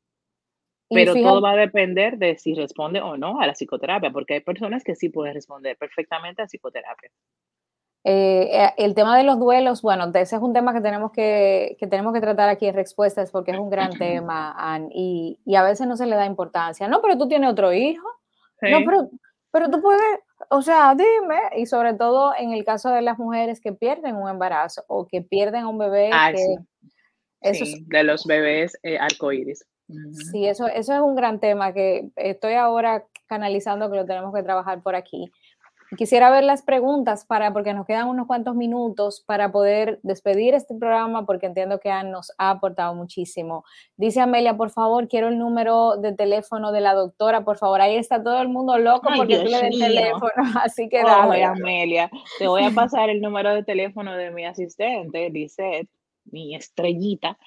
Pero 0.89 1.15
todo 1.15 1.41
va 1.41 1.53
a 1.53 1.57
depender 1.57 2.17
de 2.17 2.39
si 2.39 2.55
responde 2.55 3.01
o 3.01 3.17
no 3.17 3.41
a 3.41 3.47
la 3.47 3.55
psicoterapia, 3.55 4.13
porque 4.13 4.35
hay 4.35 4.41
personas 4.41 4.85
que 4.85 4.95
sí 4.95 5.09
pueden 5.09 5.35
responder 5.35 5.77
perfectamente 5.77 6.43
a 6.43 6.47
psicoterapia. 6.47 7.11
Eh, 8.05 8.49
eh, 8.53 8.73
el 8.77 8.95
tema 8.95 9.19
de 9.19 9.25
los 9.25 9.41
duelos, 9.41 9.83
bueno, 9.83 10.05
ese 10.15 10.37
es 10.37 10.43
un 10.43 10.53
tema 10.53 10.73
que 10.73 10.81
tenemos 10.81 11.11
que, 11.11 11.77
que, 11.81 11.89
tenemos 11.89 12.15
que 12.15 12.21
tratar 12.21 12.49
aquí 12.49 12.69
en 12.69 12.77
respuestas 12.77 13.33
porque 13.33 13.51
es 13.51 13.59
un 13.59 13.69
gran 13.69 13.91
tema 13.99 14.55
y, 14.93 15.41
y, 15.45 15.57
a 15.57 15.65
veces 15.65 15.89
no 15.89 15.97
se 15.97 16.07
le 16.07 16.15
da 16.15 16.25
importancia. 16.25 16.87
No, 16.87 17.03
pero 17.03 17.19
tú 17.19 17.27
tienes 17.27 17.51
otro 17.51 17.73
hijo. 17.73 18.07
No, 18.63 18.79
pero, 18.87 19.11
pero 19.51 19.71
tú 19.71 19.83
puedes, 19.83 20.21
o 20.51 20.63
sea, 20.63 20.95
dime, 20.95 21.41
y 21.57 21.67
sobre 21.67 21.95
todo 21.95 22.33
en 22.39 22.53
el 22.53 22.65
caso 22.65 22.91
de 22.91 23.03
las 23.03 23.19
mujeres 23.19 23.61
que 23.61 23.73
pierden 23.73 24.17
un 24.17 24.29
embarazo 24.29 24.85
o 24.89 25.07
que 25.07 25.23
pierden 25.23 25.67
un 25.67 25.79
bebé. 25.79 26.11
Ah, 26.13 26.33
sí. 26.35 27.85
de 27.87 28.05
los 28.05 28.25
bebés 28.25 28.79
eh, 28.83 28.99
arcoíris. 28.99 29.65
Sí, 30.33 30.47
eso, 30.47 30.67
eso 30.67 30.95
es 30.95 31.01
un 31.01 31.15
gran 31.15 31.39
tema 31.39 31.73
que 31.73 32.11
estoy 32.17 32.55
ahora 32.55 33.07
canalizando 33.27 33.91
que 33.91 33.97
lo 33.97 34.07
tenemos 34.07 34.35
que 34.35 34.43
trabajar 34.43 34.83
por 34.83 34.97
aquí. 34.97 35.31
Quisiera 35.97 36.31
ver 36.31 36.43
las 36.45 36.63
preguntas 36.63 37.25
para, 37.25 37.53
porque 37.53 37.73
nos 37.73 37.87
quedan 37.87 38.09
unos 38.09 38.27
cuantos 38.27 38.57
minutos 38.57 39.23
para 39.25 39.53
poder 39.53 40.01
despedir 40.03 40.55
este 40.55 40.75
programa, 40.75 41.25
porque 41.27 41.47
entiendo 41.47 41.79
que 41.79 41.91
nos 42.05 42.33
ha 42.39 42.51
aportado 42.51 42.95
muchísimo. 42.95 43.65
Dice 43.97 44.21
Amelia, 44.21 44.57
por 44.57 44.71
favor, 44.71 45.07
quiero 45.07 45.29
el 45.29 45.39
número 45.39 45.97
de 45.97 46.13
teléfono 46.13 46.73
de 46.73 46.81
la 46.81 46.95
doctora, 46.95 47.45
por 47.45 47.57
favor. 47.59 47.81
Ahí 47.81 47.97
está 47.97 48.23
todo 48.23 48.41
el 48.43 48.49
mundo 48.49 48.79
loco 48.79 49.09
porque 49.17 49.39
tú 49.39 49.49
le 49.49 49.69
el 49.69 49.79
teléfono, 49.79 50.33
así 50.63 50.89
que 50.89 51.03
dale. 51.03 51.45
Amelia, 51.45 52.11
te 52.39 52.49
voy 52.49 52.65
a 52.65 52.71
pasar 52.71 53.09
el 53.09 53.21
número 53.21 53.55
de 53.55 53.63
teléfono 53.63 54.17
de 54.17 54.31
mi 54.31 54.45
asistente, 54.45 55.31
Lisette, 55.31 55.89
mi 56.25 56.57
estrellita, 56.57 57.39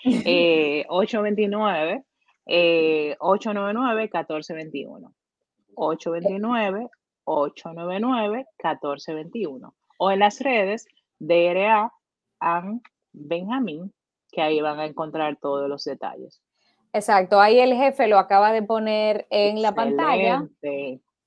829 0.88 2.04
899 3.20 4.02
1421. 4.02 5.14
829 5.76 6.90
899-1421 7.30 9.74
o 9.98 10.12
en 10.12 10.20
las 10.20 10.40
redes 10.40 10.86
DRA 11.20 11.92
and 12.40 12.82
Benjamín, 13.12 13.94
que 14.32 14.42
ahí 14.42 14.62
van 14.62 14.80
a 14.80 14.86
encontrar 14.86 15.38
todos 15.38 15.68
los 15.70 15.84
detalles. 15.84 16.42
Exacto, 16.92 17.40
ahí 17.40 17.60
el 17.60 17.76
jefe 17.76 18.08
lo 18.08 18.18
acaba 18.18 18.52
de 18.52 18.64
poner 18.64 19.28
en 19.30 19.62
la 19.62 19.76
pantalla. 19.76 20.48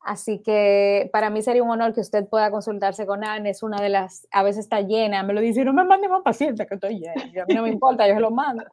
Así 0.04 0.42
que 0.42 1.08
para 1.12 1.30
mí 1.30 1.42
sería 1.42 1.62
un 1.62 1.70
honor 1.70 1.94
que 1.94 2.00
usted 2.00 2.28
pueda 2.28 2.50
consultarse 2.50 3.06
con 3.06 3.22
Anne. 3.24 3.50
Es 3.50 3.62
una 3.62 3.80
de 3.80 3.88
las, 3.88 4.26
a 4.32 4.42
veces 4.42 4.64
está 4.64 4.80
llena, 4.80 5.22
me 5.22 5.32
lo 5.32 5.40
dice, 5.40 5.64
no 5.64 5.72
me 5.72 5.84
mande 5.84 6.08
más 6.08 6.22
pacientes 6.22 6.66
que 6.66 6.74
estoy 6.74 6.98
llena. 6.98 7.22
a 7.42 7.46
mí 7.46 7.54
no 7.54 7.62
me 7.62 7.68
importa, 7.70 8.08
yo 8.08 8.14
se 8.14 8.20
lo 8.20 8.32
mando. 8.32 8.64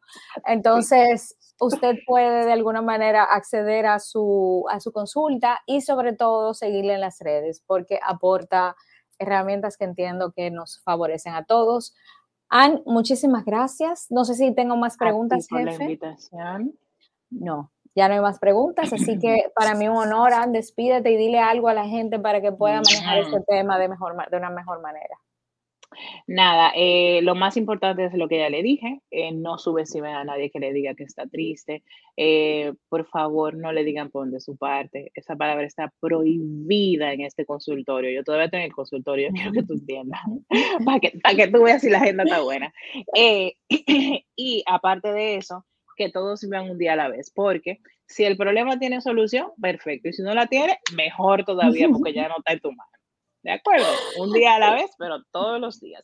Entonces, 0.45 1.37
usted 1.59 1.97
puede 2.07 2.45
de 2.45 2.51
alguna 2.51 2.81
manera 2.81 3.23
acceder 3.23 3.85
a 3.85 3.99
su, 3.99 4.65
a 4.71 4.79
su 4.79 4.91
consulta 4.91 5.59
y 5.67 5.81
sobre 5.81 6.13
todo 6.13 6.55
seguirle 6.55 6.95
en 6.95 7.01
las 7.01 7.19
redes 7.19 7.63
porque 7.65 7.99
aporta 8.03 8.75
herramientas 9.19 9.77
que 9.77 9.85
entiendo 9.85 10.31
que 10.31 10.49
nos 10.49 10.81
favorecen 10.81 11.35
a 11.35 11.45
todos. 11.45 11.93
Anne, 12.49 12.81
muchísimas 12.85 13.45
gracias. 13.45 14.07
No 14.09 14.25
sé 14.25 14.33
si 14.33 14.55
tengo 14.55 14.75
más 14.77 14.97
preguntas, 14.97 15.47
por 15.47 15.59
jefe. 15.59 15.77
La 15.77 15.83
invitación. 15.83 16.73
No, 17.29 17.71
ya 17.99 18.07
no 18.07 18.13
hay 18.13 18.21
más 18.21 18.39
preguntas, 18.39 18.93
así 18.93 19.19
que 19.19 19.43
para 19.55 19.75
mí 19.75 19.87
un 19.89 19.97
honor, 19.97 20.31
Anne, 20.33 20.57
despídete 20.57 21.11
y 21.11 21.17
dile 21.17 21.39
algo 21.39 21.67
a 21.67 21.73
la 21.73 21.85
gente 21.85 22.17
para 22.17 22.41
que 22.41 22.53
pueda 22.53 22.81
manejar 22.81 23.19
este 23.19 23.41
tema 23.45 23.77
de, 23.77 23.89
mejor, 23.89 24.15
de 24.29 24.37
una 24.37 24.49
mejor 24.49 24.81
manera. 24.81 25.15
Nada, 26.27 26.71
eh, 26.75 27.19
lo 27.23 27.35
más 27.35 27.57
importante 27.57 28.05
es 28.05 28.13
lo 28.13 28.29
que 28.29 28.37
ya 28.37 28.49
le 28.49 28.63
dije, 28.63 29.01
eh, 29.11 29.33
no 29.33 29.57
subestimen 29.57 30.15
a 30.15 30.23
nadie 30.23 30.49
que 30.49 30.59
le 30.59 30.71
diga 30.71 30.93
que 30.93 31.03
está 31.03 31.27
triste, 31.27 31.83
eh, 32.15 32.73
por 32.87 33.05
favor 33.07 33.57
no 33.57 33.73
le 33.73 33.83
digan 33.83 34.09
por 34.09 34.29
de 34.29 34.39
su 34.39 34.55
parte, 34.55 35.11
esa 35.15 35.35
palabra 35.35 35.65
está 35.65 35.91
prohibida 35.99 37.11
en 37.11 37.21
este 37.21 37.45
consultorio, 37.45 38.11
yo 38.11 38.23
todavía 38.23 38.49
tengo 38.49 38.65
el 38.65 38.73
consultorio, 38.73 39.29
quiero 39.33 39.51
que 39.51 39.63
tú 39.63 39.73
entiendas, 39.73 40.21
para 40.85 40.99
que, 40.99 41.19
para 41.21 41.35
que 41.35 41.47
tú 41.47 41.63
veas 41.63 41.81
si 41.81 41.89
la 41.89 41.97
agenda 41.97 42.23
está 42.23 42.41
buena. 42.41 42.71
y 44.35 44.63
aparte 44.67 45.11
de 45.11 45.35
eso, 45.35 45.65
que 45.99 46.09
todos 46.09 46.41
vivan 46.41 46.69
un 46.69 46.77
día 46.77 46.93
a 46.93 46.95
la 46.95 47.09
vez, 47.09 47.29
porque 47.29 47.81
si 48.07 48.23
el 48.23 48.37
problema 48.37 48.79
tiene 48.79 49.01
solución, 49.01 49.51
perfecto, 49.61 50.07
y 50.07 50.13
si 50.13 50.23
no 50.23 50.33
la 50.33 50.47
tiene, 50.47 50.79
mejor 50.95 51.43
todavía, 51.43 51.89
porque 51.89 52.13
ya 52.13 52.29
no 52.29 52.35
está 52.37 52.53
en 52.53 52.61
tu 52.61 52.71
mano. 52.71 52.89
¿De 53.43 53.51
acuerdo? 53.51 53.85
Un 54.17 54.31
día 54.31 54.55
a 54.55 54.59
la 54.59 54.73
vez, 54.75 54.91
pero 54.97 55.21
todos 55.31 55.59
los 55.59 55.81
días. 55.81 56.03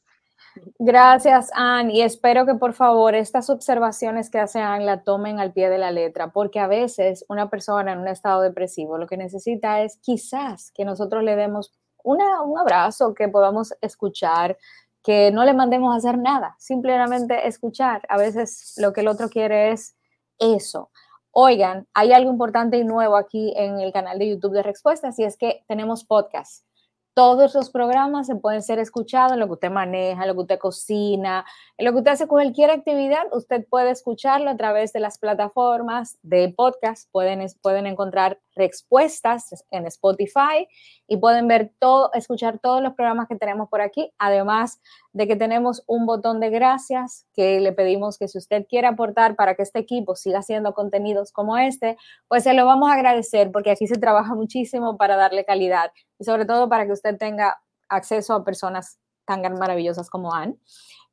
Gracias, 0.79 1.49
Anne, 1.53 1.93
y 1.93 2.01
espero 2.01 2.45
que 2.45 2.55
por 2.55 2.73
favor 2.73 3.15
estas 3.15 3.49
observaciones 3.49 4.29
que 4.29 4.39
hace 4.39 4.60
Anne 4.60 4.86
la 4.86 5.03
tomen 5.03 5.39
al 5.39 5.53
pie 5.53 5.69
de 5.69 5.77
la 5.77 5.91
letra, 5.91 6.31
porque 6.31 6.60
a 6.60 6.67
veces 6.67 7.25
una 7.29 7.49
persona 7.49 7.93
en 7.93 7.99
un 7.99 8.08
estado 8.10 8.41
depresivo 8.41 8.97
lo 8.97 9.08
que 9.08 9.17
necesita 9.17 9.81
es 9.81 9.97
quizás 10.01 10.71
que 10.73 10.84
nosotros 10.84 11.23
le 11.23 11.38
demos 11.38 11.73
una, 12.03 12.41
un 12.43 12.60
abrazo, 12.60 13.13
que 13.13 13.29
podamos 13.29 13.73
escuchar, 13.81 14.58
que 15.05 15.31
no 15.31 15.45
le 15.45 15.53
mandemos 15.53 15.93
a 15.93 15.97
hacer 15.97 16.17
nada, 16.17 16.55
simplemente 16.57 17.47
escuchar. 17.47 18.01
A 18.09 18.17
veces 18.17 18.73
lo 18.77 18.91
que 18.91 19.01
el 19.01 19.07
otro 19.07 19.29
quiere 19.29 19.71
es 19.71 19.95
eso. 20.39 20.89
Oigan, 21.29 21.87
hay 21.93 22.11
algo 22.11 22.31
importante 22.31 22.77
y 22.77 22.83
nuevo 22.83 23.15
aquí 23.15 23.53
en 23.55 23.79
el 23.79 23.93
canal 23.93 24.17
de 24.17 24.29
YouTube 24.29 24.53
de 24.53 24.63
Respuestas 24.63 25.19
y 25.19 25.23
es 25.23 25.37
que 25.37 25.63
tenemos 25.67 26.05
podcast. 26.05 26.65
Todos 27.13 27.53
los 27.53 27.69
programas 27.69 28.25
se 28.25 28.35
pueden 28.35 28.63
ser 28.63 28.79
escuchados 28.79 29.33
en 29.33 29.39
lo 29.39 29.45
que 29.45 29.53
usted 29.53 29.69
maneja, 29.69 30.23
en 30.23 30.27
lo 30.27 30.33
que 30.33 30.41
usted 30.41 30.59
cocina, 30.59 31.45
en 31.77 31.85
lo 31.85 31.91
que 31.91 31.99
usted 31.99 32.11
hace 32.11 32.27
cualquier 32.27 32.71
actividad. 32.71 33.25
Usted 33.31 33.63
puede 33.69 33.91
escucharlo 33.91 34.49
a 34.49 34.57
través 34.57 34.91
de 34.91 35.01
las 35.01 35.19
plataformas 35.19 36.17
de 36.23 36.49
podcast. 36.49 37.11
Pueden, 37.11 37.45
pueden 37.61 37.85
encontrar 37.85 38.39
respuestas 38.55 39.65
en 39.71 39.85
Spotify 39.87 40.67
y 41.07 41.17
pueden 41.17 41.47
ver 41.47 41.71
todo, 41.79 42.11
escuchar 42.13 42.59
todos 42.59 42.81
los 42.81 42.93
programas 42.93 43.27
que 43.27 43.35
tenemos 43.35 43.69
por 43.69 43.81
aquí. 43.81 44.11
Además 44.17 44.81
de 45.13 45.27
que 45.27 45.35
tenemos 45.35 45.83
un 45.87 46.05
botón 46.05 46.39
de 46.39 46.49
gracias 46.49 47.27
que 47.33 47.59
le 47.59 47.73
pedimos 47.73 48.17
que 48.17 48.27
si 48.27 48.37
usted 48.37 48.65
quiere 48.67 48.87
aportar 48.87 49.35
para 49.35 49.55
que 49.55 49.63
este 49.63 49.79
equipo 49.79 50.15
siga 50.15 50.39
haciendo 50.39 50.73
contenidos 50.73 51.31
como 51.31 51.57
este, 51.57 51.97
pues 52.27 52.43
se 52.43 52.53
lo 52.53 52.65
vamos 52.65 52.89
a 52.89 52.93
agradecer 52.93 53.51
porque 53.51 53.71
aquí 53.71 53.87
se 53.87 53.97
trabaja 53.97 54.35
muchísimo 54.35 54.97
para 54.97 55.15
darle 55.15 55.45
calidad 55.45 55.91
y 56.19 56.23
sobre 56.23 56.45
todo 56.45 56.69
para 56.69 56.85
que 56.85 56.93
usted 56.93 57.17
tenga 57.17 57.61
acceso 57.89 58.33
a 58.33 58.43
personas 58.43 58.99
tan 59.25 59.41
maravillosas 59.57 60.09
como 60.09 60.33
Anne. 60.33 60.57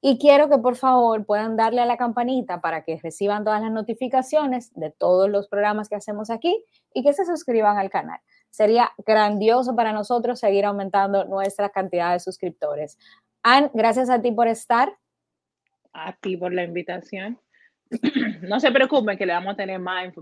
Y 0.05 0.19
quiero 0.19 0.49
que 0.49 0.59
por 0.59 0.75
favor 0.75 1.25
puedan 1.25 1.57
darle 1.57 1.81
a 1.81 1.87
la 1.87 1.97
campanita 1.97 2.61
para 2.61 2.83
que 2.83 2.99
reciban 3.01 3.45
todas 3.45 3.62
las 3.62 3.71
notificaciones 3.71 4.73
de 4.75 4.91
todos 4.91 5.31
los 5.31 5.47
programas 5.47 5.88
que 5.88 5.95
hacemos 5.95 6.29
aquí 6.29 6.65
y 6.93 7.05
que 7.05 7.12
se 7.12 7.25
suscriban 7.25 7.79
al 7.79 7.88
canal. 7.88 8.19
Sería 8.51 8.91
grandioso 9.07 9.77
para 9.77 9.93
nosotros 9.93 10.41
seguir 10.41 10.65
aumentando 10.65 11.25
nuestra 11.27 11.69
cantidad 11.69 12.12
de 12.12 12.19
suscriptores. 12.19 12.99
Anne, 13.45 13.71
gracias 13.75 14.11
a 14.11 14.21
ti 14.21 14.33
por 14.33 14.49
estar. 14.49 14.93
A 15.93 16.15
ti 16.17 16.37
por 16.37 16.53
la 16.53 16.65
invitación. 16.65 17.38
No 18.42 18.59
se 18.59 18.72
preocupen 18.72 19.16
que 19.16 19.24
le 19.24 19.33
vamos 19.33 19.52
a 19.52 19.57
tener 19.57 19.78
más. 19.78 20.12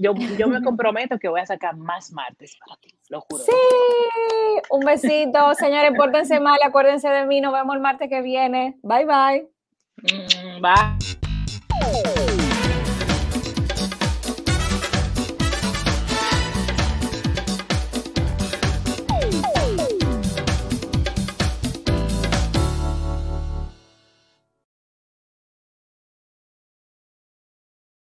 yo, 0.00 0.14
yo 0.36 0.48
me 0.48 0.62
comprometo 0.62 1.18
que 1.18 1.28
voy 1.28 1.40
a 1.40 1.46
sacar 1.46 1.76
más 1.76 2.12
martes 2.12 2.56
para 2.64 2.78
ti, 2.80 2.88
lo 3.08 3.20
juro. 3.20 3.44
Sí, 3.44 3.52
un 4.70 4.80
besito, 4.80 5.54
señores, 5.54 5.92
pórtense 5.96 6.40
mal, 6.40 6.58
acuérdense 6.64 7.08
de 7.08 7.24
mí, 7.26 7.40
nos 7.40 7.52
vemos 7.52 7.76
el 7.76 7.82
martes 7.82 8.08
que 8.08 8.20
viene. 8.20 8.78
Bye 8.82 9.06
bye. 9.06 9.48
Mm, 10.02 10.60
bye. 10.60 11.27